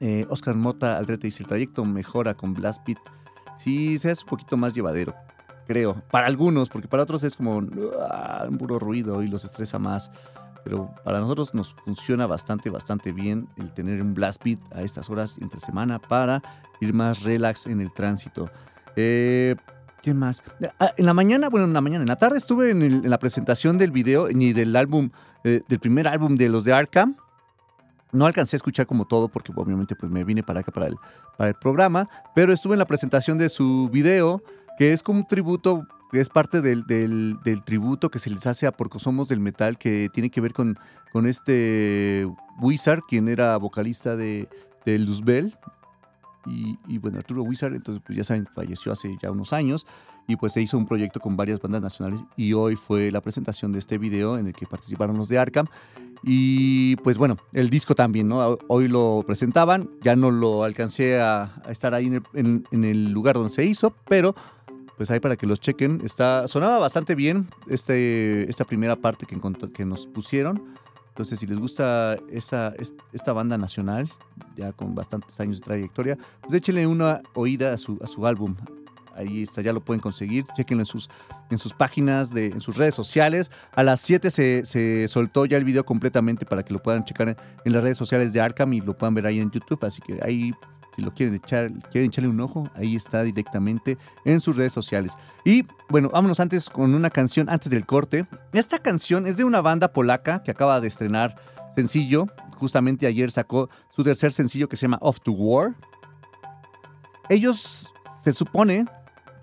[0.00, 2.98] Eh, Oscar Mota Aldrete dice: el trayecto mejora con Blast Beat
[3.62, 5.14] sí se hace un poquito más llevadero,
[5.66, 6.02] creo.
[6.10, 7.62] Para algunos, porque para otros es como
[8.00, 10.10] ah, un puro ruido y los estresa más.
[10.64, 15.10] Pero para nosotros nos funciona bastante, bastante bien el tener un blast beat a estas
[15.10, 16.42] horas entre semana para
[16.80, 18.50] ir más relax en el tránsito.
[18.96, 19.56] Eh,
[20.02, 20.42] ¿Qué más?
[20.80, 23.78] Ah, en la mañana, bueno, en la mañana, en la tarde estuve en, la presentación
[23.78, 25.10] del video ni del álbum,
[25.44, 27.16] eh, del primer álbum de los de Arkham.
[28.10, 30.96] No alcancé a escuchar como todo porque obviamente pues me vine para acá para el,
[31.38, 34.42] para el programa, pero estuve en la presentación de su video,
[34.76, 36.84] que es como un tributo, es parte del,
[37.64, 40.78] tributo que se les hace a Porque Somos del Metal, que tiene que ver con,
[41.12, 42.28] con este
[42.60, 44.48] Wizard, quien era vocalista de,
[44.84, 45.56] de Luzbel.
[46.44, 49.86] Y, y, bueno, Arturo Wizard, entonces pues ya saben, falleció hace ya unos años
[50.26, 53.72] y pues se hizo un proyecto con varias bandas nacionales y hoy fue la presentación
[53.72, 55.66] de este video en el que participaron los de Arkham
[56.22, 58.58] y pues bueno, el disco también, ¿no?
[58.68, 63.64] Hoy lo presentaban, ya no lo alcancé a, estar ahí en el, lugar donde se
[63.64, 64.34] hizo, pero
[64.96, 69.38] pues ahí para que los chequen, está, sonaba bastante bien este, esta primera parte que,
[69.72, 70.74] que nos pusieron.
[71.08, 72.72] Entonces, si les gusta esta,
[73.12, 74.08] esta banda nacional,
[74.56, 78.56] ya con bastantes años de trayectoria, pues échenle una oída a su, a su álbum.
[79.14, 80.46] Ahí está, ya lo pueden conseguir.
[80.56, 81.10] Chequenlo en sus,
[81.50, 83.50] en sus páginas, de, en sus redes sociales.
[83.72, 87.36] A las 7 se, se, soltó ya el video completamente para que lo puedan checar
[87.64, 89.84] en, las redes sociales de Arkham y lo puedan ver ahí en YouTube.
[89.84, 90.52] Así que ahí,
[90.94, 95.16] si lo quieren echar, quieren echarle un ojo, ahí está directamente en sus redes sociales.
[95.44, 98.26] Y bueno, vámonos antes con una canción antes del corte.
[98.52, 101.36] Esta canción es de una banda polaca que acaba de estrenar
[101.74, 102.26] sencillo.
[102.56, 105.74] Justamente ayer sacó su tercer sencillo que se llama Off to War.
[107.28, 107.90] Ellos
[108.24, 108.84] se supone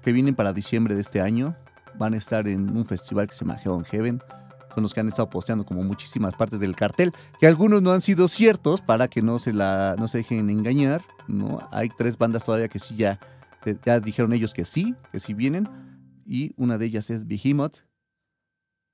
[0.04, 1.56] que vienen para diciembre de este año.
[1.96, 4.22] Van a estar en un festival que se llama Hell Heaven.
[4.74, 8.02] Son los que han estado posteando como muchísimas partes del cartel, que algunos no han
[8.02, 11.04] sido ciertos para que no se, la, no se dejen engañar.
[11.28, 11.60] ¿no?
[11.72, 13.20] Hay tres bandas todavía que sí ya,
[13.86, 15.68] ya dijeron ellos que sí, que sí vienen.
[16.26, 17.80] Y una de ellas es Behemoth.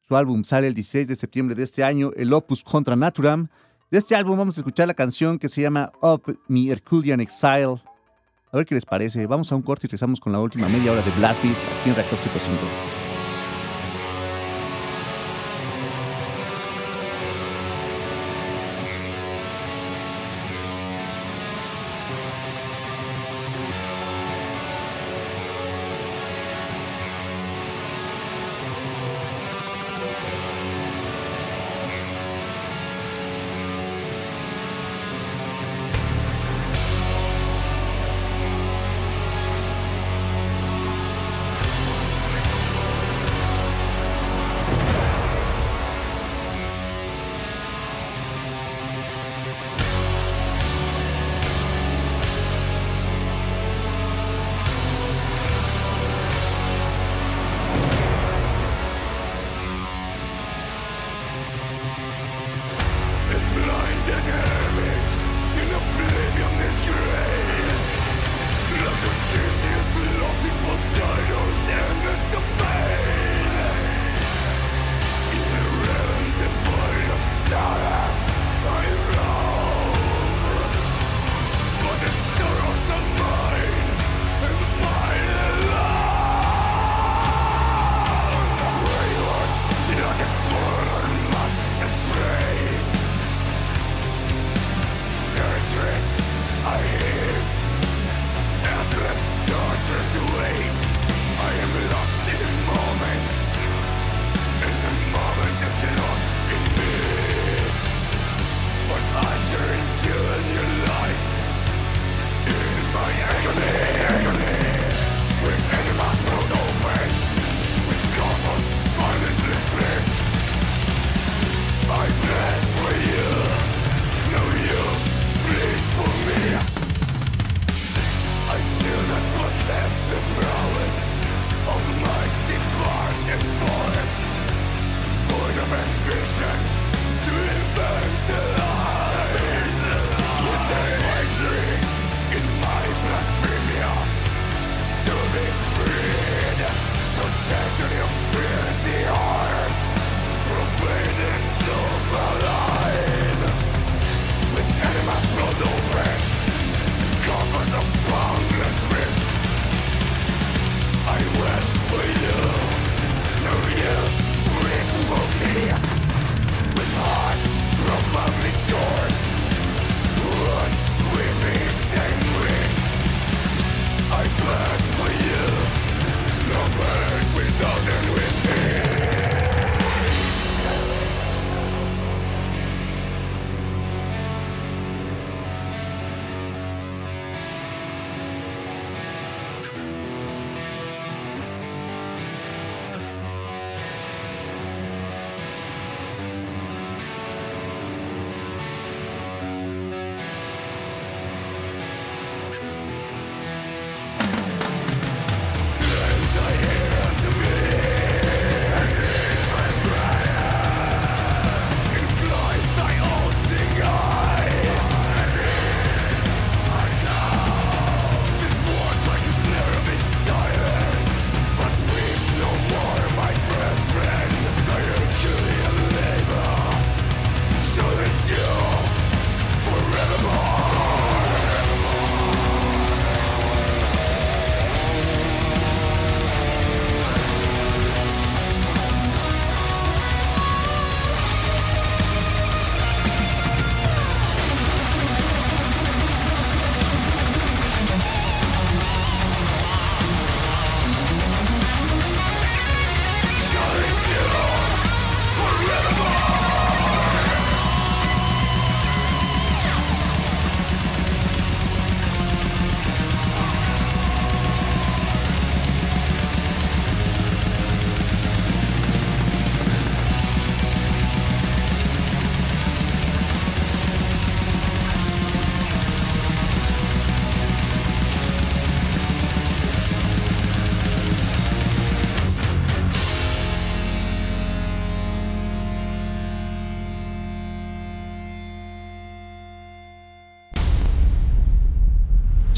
[0.02, 3.48] Su álbum sale el 16 de septiembre de este año, el Opus Contra Naturam.
[3.90, 7.82] De este álbum vamos a escuchar la canción que se llama Up Me Herculean Exile.
[8.52, 9.26] A ver qué les parece.
[9.26, 11.90] Vamos a un corte y regresamos con la última media hora de Blast Beat aquí
[11.90, 12.95] en Reactor 105.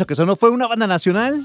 [0.00, 1.44] Eso que sonó fue una banda nacional.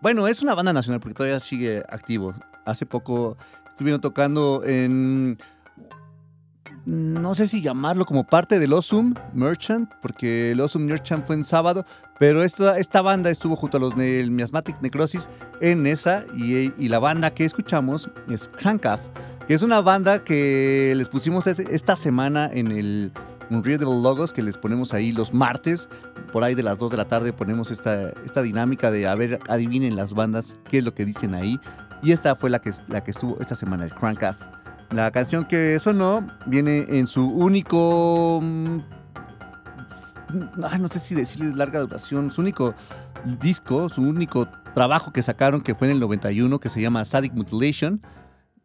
[0.00, 2.34] Bueno, es una banda nacional porque todavía sigue activo.
[2.64, 3.36] Hace poco
[3.68, 5.38] estuvieron tocando en.
[6.84, 11.44] No sé si llamarlo como parte del Osum Merchant, porque el Osum Merchant fue en
[11.44, 11.86] sábado,
[12.18, 15.30] pero esta, esta banda estuvo junto a los de Miasmatic Necrosis
[15.60, 18.98] en esa, y, la banda que escuchamos es Crankath,
[19.46, 23.12] que es una banda que les pusimos esta semana en el
[23.50, 25.88] Unreadable Logos que les ponemos ahí los martes,
[26.32, 29.38] por ahí de las 2 de la tarde ponemos esta, esta dinámica de a ver,
[29.48, 31.60] adivinen las bandas qué es lo que dicen ahí.
[32.02, 34.36] Y esta fue la que, la que estuvo esta semana, el Crank Off.
[34.90, 38.40] La canción que sonó viene en su único...
[38.42, 38.78] mm,
[40.64, 42.74] ay, no sé si decirles larga duración, su único
[43.40, 47.34] disco, su único trabajo que sacaron que fue en el 91 que se llama Sadic
[47.34, 48.02] Mutilation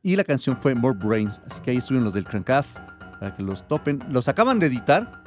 [0.02, 2.76] y la canción fue More Brains, así que ahí estuvieron los del Crank Off
[3.20, 4.04] para que los topen.
[4.10, 5.27] Los acaban de editar.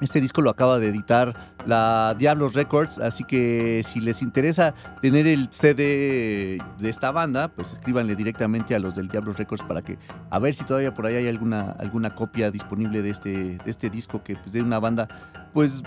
[0.00, 1.34] Este disco lo acaba de editar
[1.66, 7.72] la Diablos Records, así que si les interesa tener el CD de esta banda, pues
[7.72, 9.98] escríbanle directamente a los del Diablos Records para que
[10.30, 13.88] a ver si todavía por ahí hay alguna, alguna copia disponible de este, de este
[13.88, 15.08] disco que pues de una banda
[15.54, 15.82] pues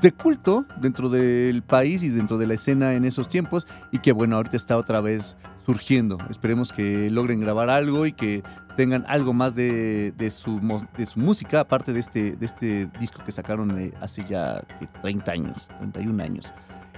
[0.00, 3.66] de culto dentro del país y dentro de la escena en esos tiempos.
[3.90, 5.36] Y que bueno, ahorita está otra vez
[5.66, 6.16] surgiendo.
[6.30, 8.44] Esperemos que logren grabar algo y que
[8.76, 10.60] tengan algo más de, de su,
[10.96, 14.86] de su música, aparte de este, de este disco que sacaron eh, hace ya ¿qué?
[15.02, 16.52] 30 años, 31 años.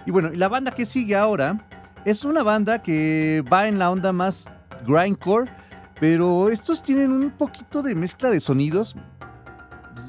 [0.05, 1.59] Y bueno, la banda que sigue ahora
[2.05, 4.47] es una banda que va en la onda más
[4.87, 5.51] grindcore,
[5.99, 8.97] pero estos tienen un poquito de mezcla de sonidos.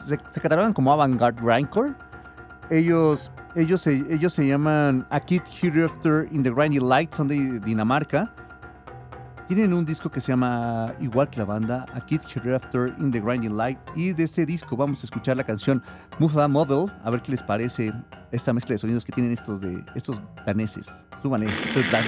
[0.08, 1.94] Se, catalogan como avant-garde grindcore.
[2.70, 8.34] Ellos, ellos, ellos se llaman A Kid Hereafter in the Grindy Light, son de Dinamarca.
[9.50, 13.20] Tienen un disco que se llama, igual que la banda, A Kid Hereafter in the
[13.20, 13.80] Grinding Light.
[13.96, 15.82] Y de este disco vamos a escuchar la canción
[16.20, 17.92] That Model, a ver qué les parece
[18.32, 21.04] esta mezcla de sonidos que tienen estos, de, estos daneses.
[21.24, 22.06] Súbanle, soy Blas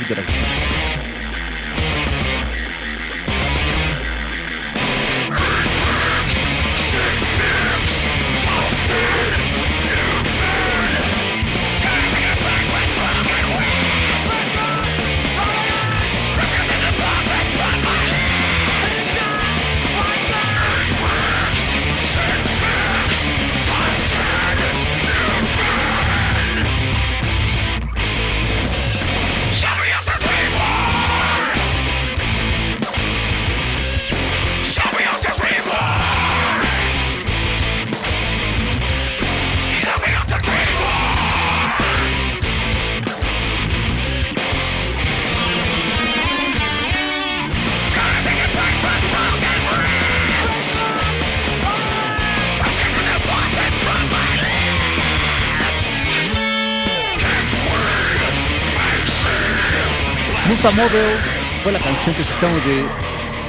[60.62, 61.18] Musa Model
[61.64, 62.82] fue la canción que escuchamos de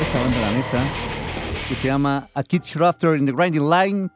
[0.00, 0.82] esta banda danesa
[1.68, 4.10] que se llama A Kid Hereafter in the Grinding Line.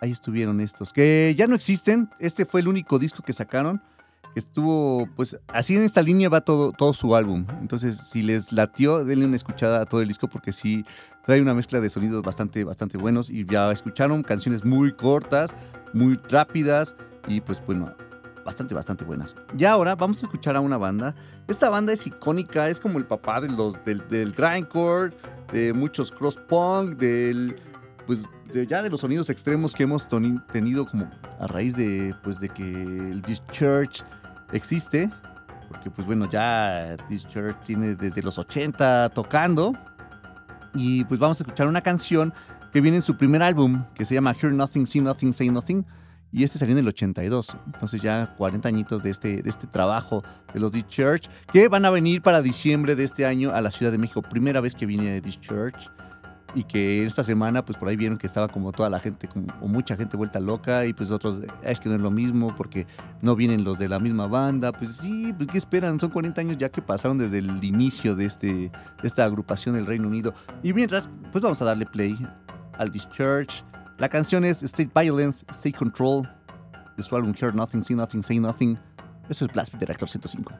[0.00, 2.08] Ahí estuvieron estos, que ya no existen.
[2.18, 3.82] Este fue el único disco que sacaron.
[4.34, 7.44] Estuvo, pues así en esta línea va todo, todo su álbum.
[7.60, 10.86] Entonces, si les latió, denle una escuchada a todo el disco porque sí
[11.26, 13.28] trae una mezcla de sonidos bastante, bastante buenos.
[13.28, 15.54] Y ya escucharon canciones muy cortas,
[15.92, 16.94] muy rápidas
[17.26, 17.94] y pues bueno,
[18.48, 19.36] bastante, bastante buenas.
[19.56, 21.14] Y ahora vamos a escuchar a una banda.
[21.46, 25.14] Esta banda es icónica, es como el papá de los, del, del grindcore,
[25.52, 27.56] de muchos cross punk, del,
[28.06, 30.08] pues de- ya de los sonidos extremos que hemos
[30.52, 34.02] tenido como a raíz de, pues de que el Discharge
[34.52, 35.10] existe.
[35.68, 39.74] Porque pues bueno, ya Discharge tiene desde los 80 tocando.
[40.74, 42.32] Y pues vamos a escuchar una canción
[42.72, 45.84] que viene en su primer álbum, que se llama Hear Nothing, See Nothing, Say Nothing
[46.32, 47.56] y este salió en el 82.
[47.66, 50.22] Entonces ya 40 añitos de este, de este trabajo
[50.52, 53.70] de los This Church, que van a venir para diciembre de este año a la
[53.70, 54.22] Ciudad de México.
[54.22, 55.90] Primera vez que viene This Church.
[56.54, 59.48] Y que esta semana, pues por ahí vieron que estaba como toda la gente, como,
[59.60, 62.56] o mucha gente vuelta loca, y pues otros, "Ah, es que no es lo mismo
[62.56, 62.86] porque
[63.20, 64.72] no vienen los de la misma banda.
[64.72, 66.00] Pues sí, pues ¿qué esperan?
[66.00, 68.70] Son 40 años ya que pasaron desde el inicio de, este, de
[69.02, 70.32] esta agrupación del Reino Unido.
[70.62, 72.16] Y mientras, pues vamos a darle play
[72.78, 73.62] al This Church.
[73.98, 76.22] La canción es State Violence, State Control,
[76.96, 78.78] de su álbum Hear Nothing, See Nothing, Say Nothing.
[79.28, 80.54] Eso es Blast Beat de Reactor 105.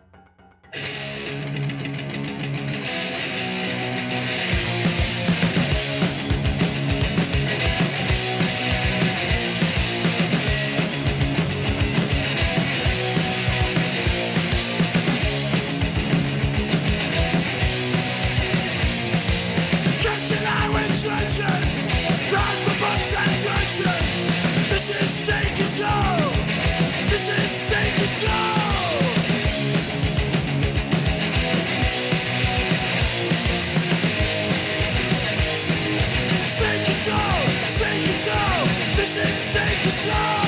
[40.09, 40.48] State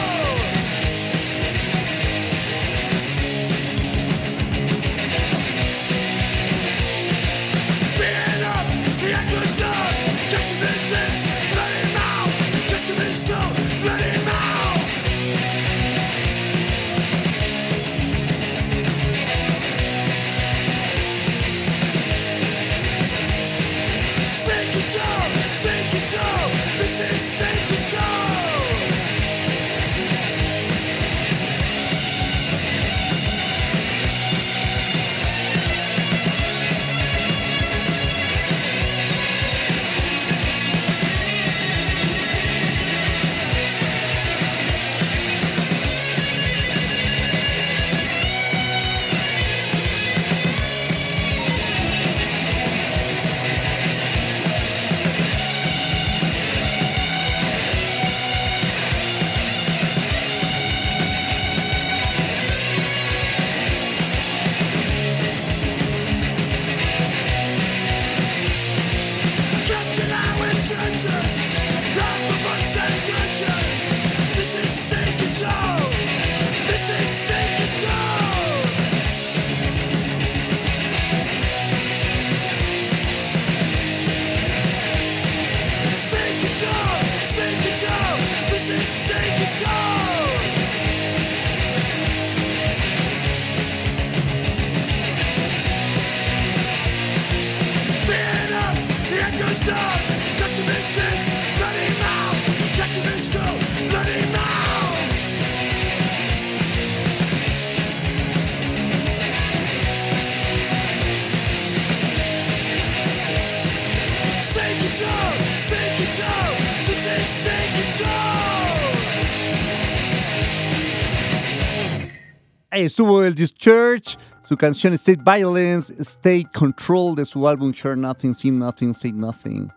[122.84, 128.34] estuvo el This Church, su canción State Violence, State Control de su álbum Hear Nothing,
[128.34, 129.70] See Nothing, Say Nothing.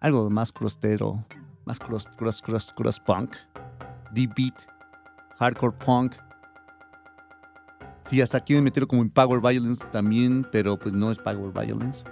[0.00, 1.24] Algo más crostero,
[1.64, 3.34] más cross, cross, cross, cross punk,
[4.12, 4.54] deep beat,
[5.38, 6.14] hardcore punk.
[8.10, 11.52] Sí, hasta aquí me metieron como en Power Violence también, pero pues no es Power
[11.52, 12.04] Violence.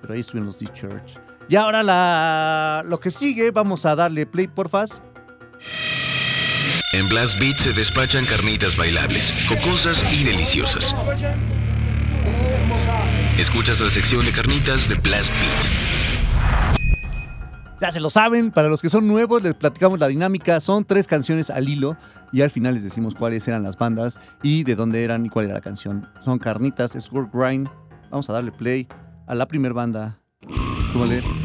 [0.00, 1.18] Pero ahí estuvieron los This Church.
[1.48, 5.00] Y ahora la, lo que sigue, vamos a darle play, porfas.
[6.94, 10.94] En Blast Beat se despachan carnitas bailables, jocosas y deliciosas.
[13.36, 16.78] Escuchas la sección de carnitas de Blast Beat.
[17.80, 20.60] Ya se lo saben, para los que son nuevos les platicamos la dinámica.
[20.60, 21.96] Son tres canciones al hilo
[22.30, 25.46] y al final les decimos cuáles eran las bandas y de dónde eran y cuál
[25.46, 26.08] era la canción.
[26.24, 27.68] Son Carnitas, Score Grind.
[28.12, 28.86] Vamos a darle play
[29.26, 30.20] a la primer banda.
[30.92, 31.43] Súbale.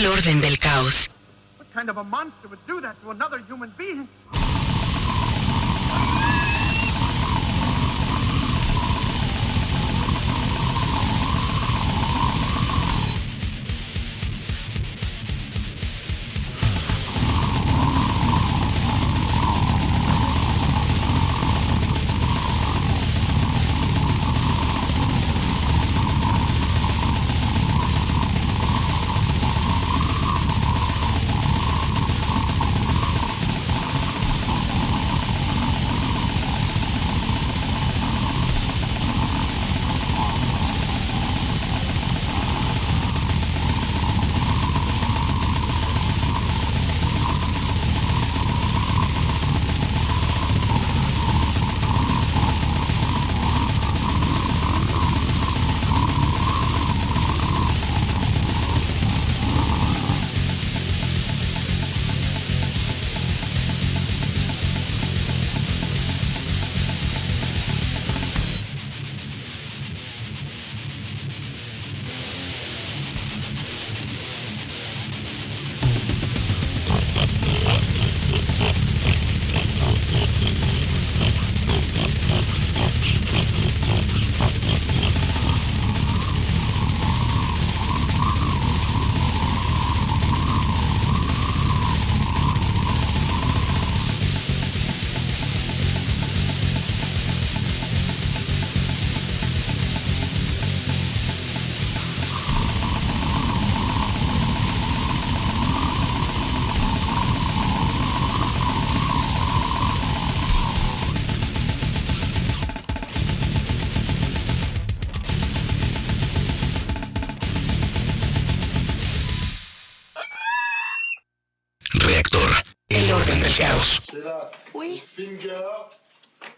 [0.00, 1.10] el orden del caos.
[1.58, 4.08] What kind of a monster would do that to another human being?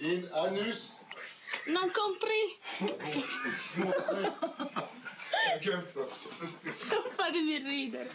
[0.03, 0.93] in anus.
[1.67, 2.57] Non compris.
[7.17, 8.11] Fatemi ridere.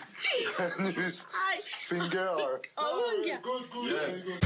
[0.78, 1.26] Anus.
[1.32, 1.62] Ai.
[1.88, 2.60] Finger.
[2.76, 3.40] Oh, unghia.
[3.42, 4.22] Good, good, yes.
[4.22, 4.46] good.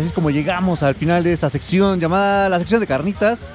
[0.00, 3.50] Así es como llegamos al final de esta sección llamada la sección de carnitas.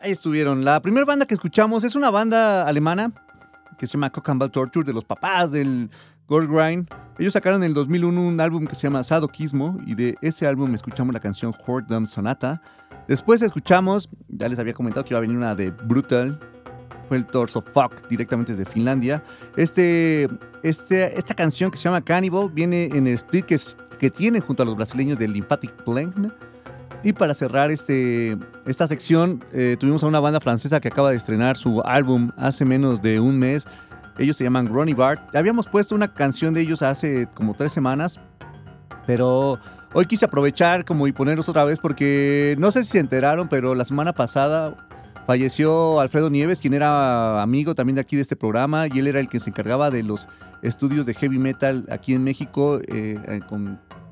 [0.00, 0.64] Ahí estuvieron.
[0.64, 3.12] La primera banda que escuchamos es una banda alemana
[3.78, 5.90] que se llama Cock and Ball Torture, de los papás del
[6.26, 6.88] Gold Grind.
[7.18, 10.74] Ellos sacaron en el 2001 un álbum que se llama Sadoquismo y de ese álbum
[10.74, 12.60] escuchamos la canción Whoredom Sonata.
[13.06, 16.40] Después escuchamos, ya les había comentado que iba a venir una de Brutal,
[17.04, 19.22] fue el Torso Fuck directamente desde Finlandia.
[19.56, 20.28] Este,
[20.62, 24.42] este, esta canción que se llama Cannibal viene en el split que, es- que tienen
[24.42, 26.12] junto a los brasileños de Lymphatic Plane.
[27.02, 28.36] Y para cerrar este,
[28.66, 32.64] esta sección, eh, tuvimos a una banda francesa que acaba de estrenar su álbum hace
[32.64, 33.66] menos de un mes.
[34.18, 35.34] Ellos se llaman Ronnie Bart.
[35.36, 38.18] Habíamos puesto una canción de ellos hace como tres semanas,
[39.06, 39.58] pero
[39.92, 43.74] hoy quise aprovechar como y ponerlos otra vez porque no sé si se enteraron, pero
[43.74, 44.74] la semana pasada
[45.26, 49.20] falleció Alfredo Nieves, quien era amigo también de aquí de este programa y él era
[49.20, 50.28] el que se encargaba de los
[50.62, 52.80] estudios de heavy metal aquí en México.
[52.88, 53.40] eh, eh,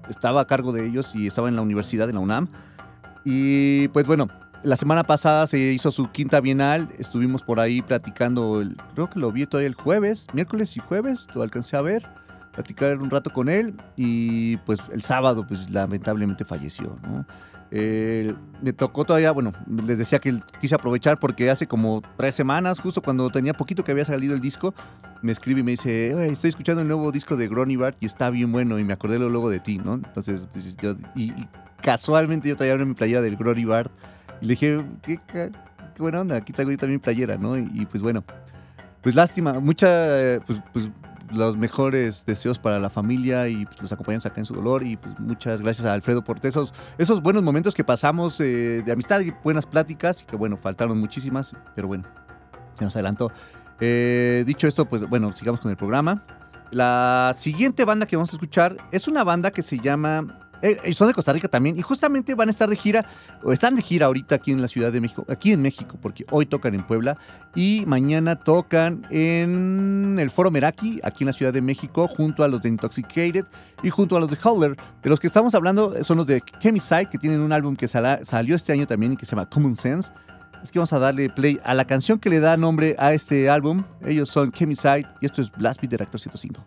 [0.08, 2.48] estaba a cargo de ellos y estaba en la universidad de la UNAM.
[3.24, 4.28] Y pues bueno,
[4.64, 9.20] la semana pasada se hizo su quinta bienal, estuvimos por ahí platicando, el- creo que
[9.20, 12.04] lo vi todavía el jueves, miércoles y jueves, lo alcancé a ver,
[12.52, 17.24] platicar un rato con él y pues el sábado pues lamentablemente falleció, ¿no?
[17.72, 23.00] Me tocó todavía, bueno, les decía que quise aprovechar porque hace como tres semanas, justo
[23.00, 24.74] cuando tenía poquito que había salido el disco,
[25.22, 28.06] me escribe y me dice, "Oye, estoy escuchando el nuevo disco de Gronny Bart y
[28.06, 29.94] está bien bueno y me acordé luego de ti, ¿no?
[29.94, 31.32] Entonces, pues, yo, y,
[31.80, 33.90] casualmente yo traía mi playera del Gronny Bart
[34.42, 35.50] y le dije, ¿qué,
[35.98, 37.56] buena onda, aquí traigo yo también playera, ¿no?
[37.56, 38.22] Y, y, pues bueno,
[39.00, 40.90] pues lástima, mucha, pues, pues
[41.32, 44.96] los mejores deseos para la familia y pues, los acompañamos acá en su dolor y
[44.96, 49.20] pues muchas gracias a Alfredo por esos, esos buenos momentos que pasamos eh, de amistad
[49.20, 52.04] y buenas pláticas que bueno, faltaron muchísimas, pero bueno,
[52.78, 53.32] se nos adelantó.
[53.80, 56.24] Eh, dicho esto, pues bueno, sigamos con el programa.
[56.70, 60.41] La siguiente banda que vamos a escuchar es una banda que se llama.
[60.62, 63.04] Eh, son de Costa Rica también y justamente van a estar de gira,
[63.42, 66.24] o están de gira ahorita aquí en la Ciudad de México, aquí en México, porque
[66.30, 67.18] hoy tocan en Puebla
[67.54, 72.48] y mañana tocan en el Foro Meraki, aquí en la Ciudad de México, junto a
[72.48, 73.44] los de Intoxicated
[73.82, 74.76] y junto a los de Howler.
[75.02, 78.54] De los que estamos hablando son los de Chemiside, que tienen un álbum que salió
[78.54, 80.12] este año también y que se llama Common Sense.
[80.62, 83.50] Es que vamos a darle play a la canción que le da nombre a este
[83.50, 83.82] álbum.
[84.06, 86.64] Ellos son Chemiside y esto es Blast Beat de Reactor 105.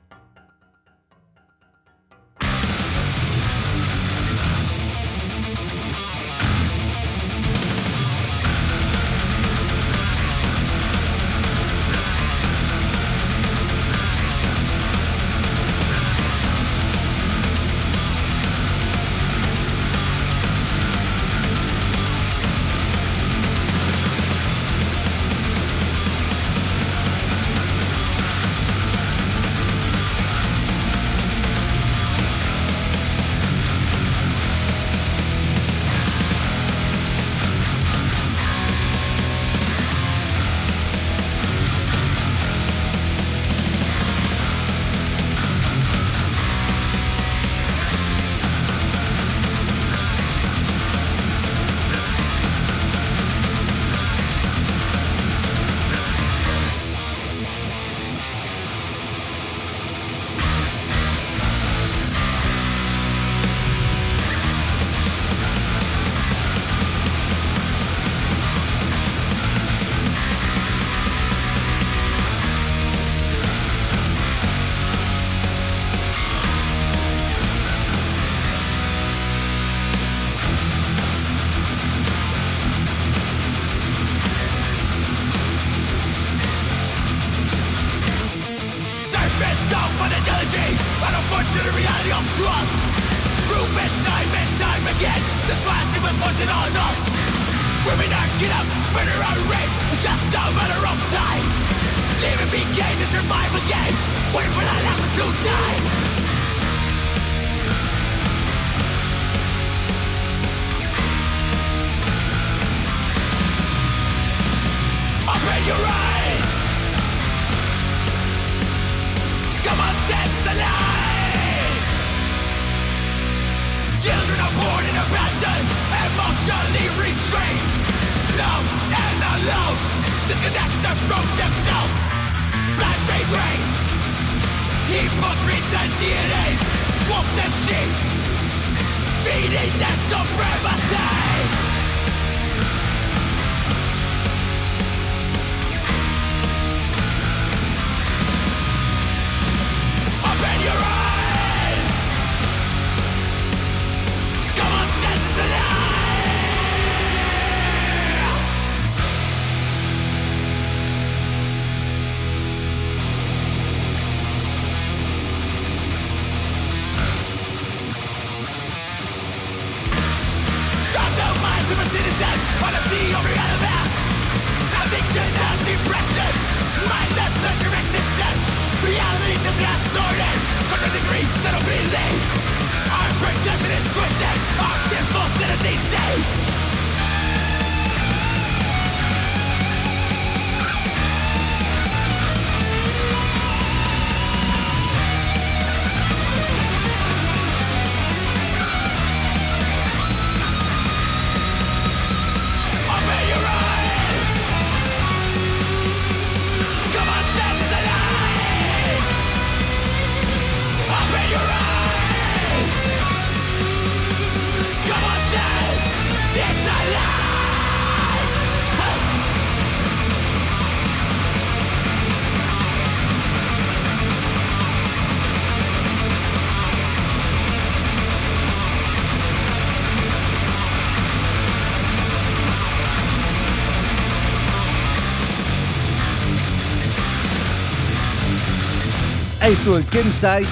[239.66, 240.46] El Kensai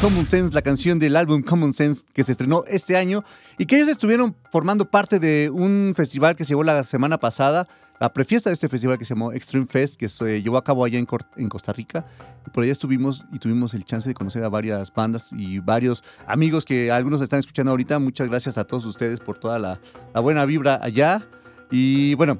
[0.00, 3.22] Common Sense, la canción del álbum Common Sense que se estrenó este año
[3.58, 7.68] y que ellos estuvieron formando parte de un festival que se llevó la semana pasada,
[8.00, 10.82] la prefiesta de este festival que se llamó Extreme Fest, que se llevó a cabo
[10.82, 12.06] allá en, en Costa Rica.
[12.46, 16.02] Y por allá estuvimos y tuvimos el chance de conocer a varias bandas y varios
[16.26, 17.98] amigos que algunos están escuchando ahorita.
[17.98, 19.78] Muchas gracias a todos ustedes por toda la,
[20.14, 21.22] la buena vibra allá.
[21.70, 22.38] Y bueno,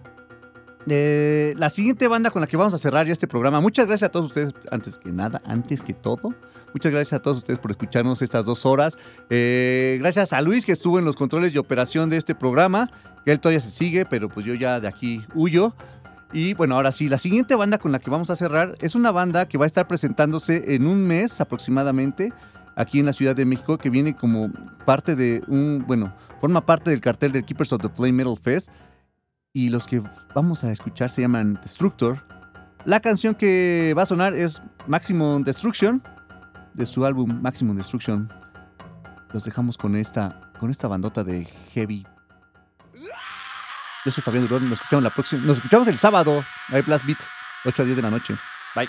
[0.89, 3.61] eh, la siguiente banda con la que vamos a cerrar ya este programa.
[3.61, 6.35] Muchas gracias a todos ustedes, antes que nada, antes que todo.
[6.73, 8.99] Muchas gracias a todos ustedes por escucharnos estas dos horas.
[9.31, 12.91] Eh, gracias a Luis que estuvo en los controles de operación de este programa.
[13.25, 15.75] Que él todavía se sigue, pero pues yo ya de aquí huyo.
[16.33, 19.13] Y bueno, ahora sí, la siguiente banda con la que vamos a cerrar es una
[19.13, 22.33] banda que va a estar presentándose en un mes aproximadamente
[22.75, 24.51] aquí en la Ciudad de México, que viene como
[24.85, 28.69] parte de un, bueno, forma parte del cartel del Keepers of the Flame Metal Fest
[29.55, 30.03] y los que
[30.35, 32.23] vamos a escuchar se llaman Destructor.
[32.85, 36.03] La canción que va a sonar es Maximum Destruction
[36.75, 38.31] de su álbum Maximum Destruction.
[39.33, 42.05] Los dejamos con esta con esta bandota de heavy.
[44.05, 47.19] Yo soy Fabián Durón, nos escuchamos la próxima, nos escuchamos el sábado, hay Blast Beat,
[47.65, 48.37] 8 a 10 de la noche.
[48.75, 48.89] Bye.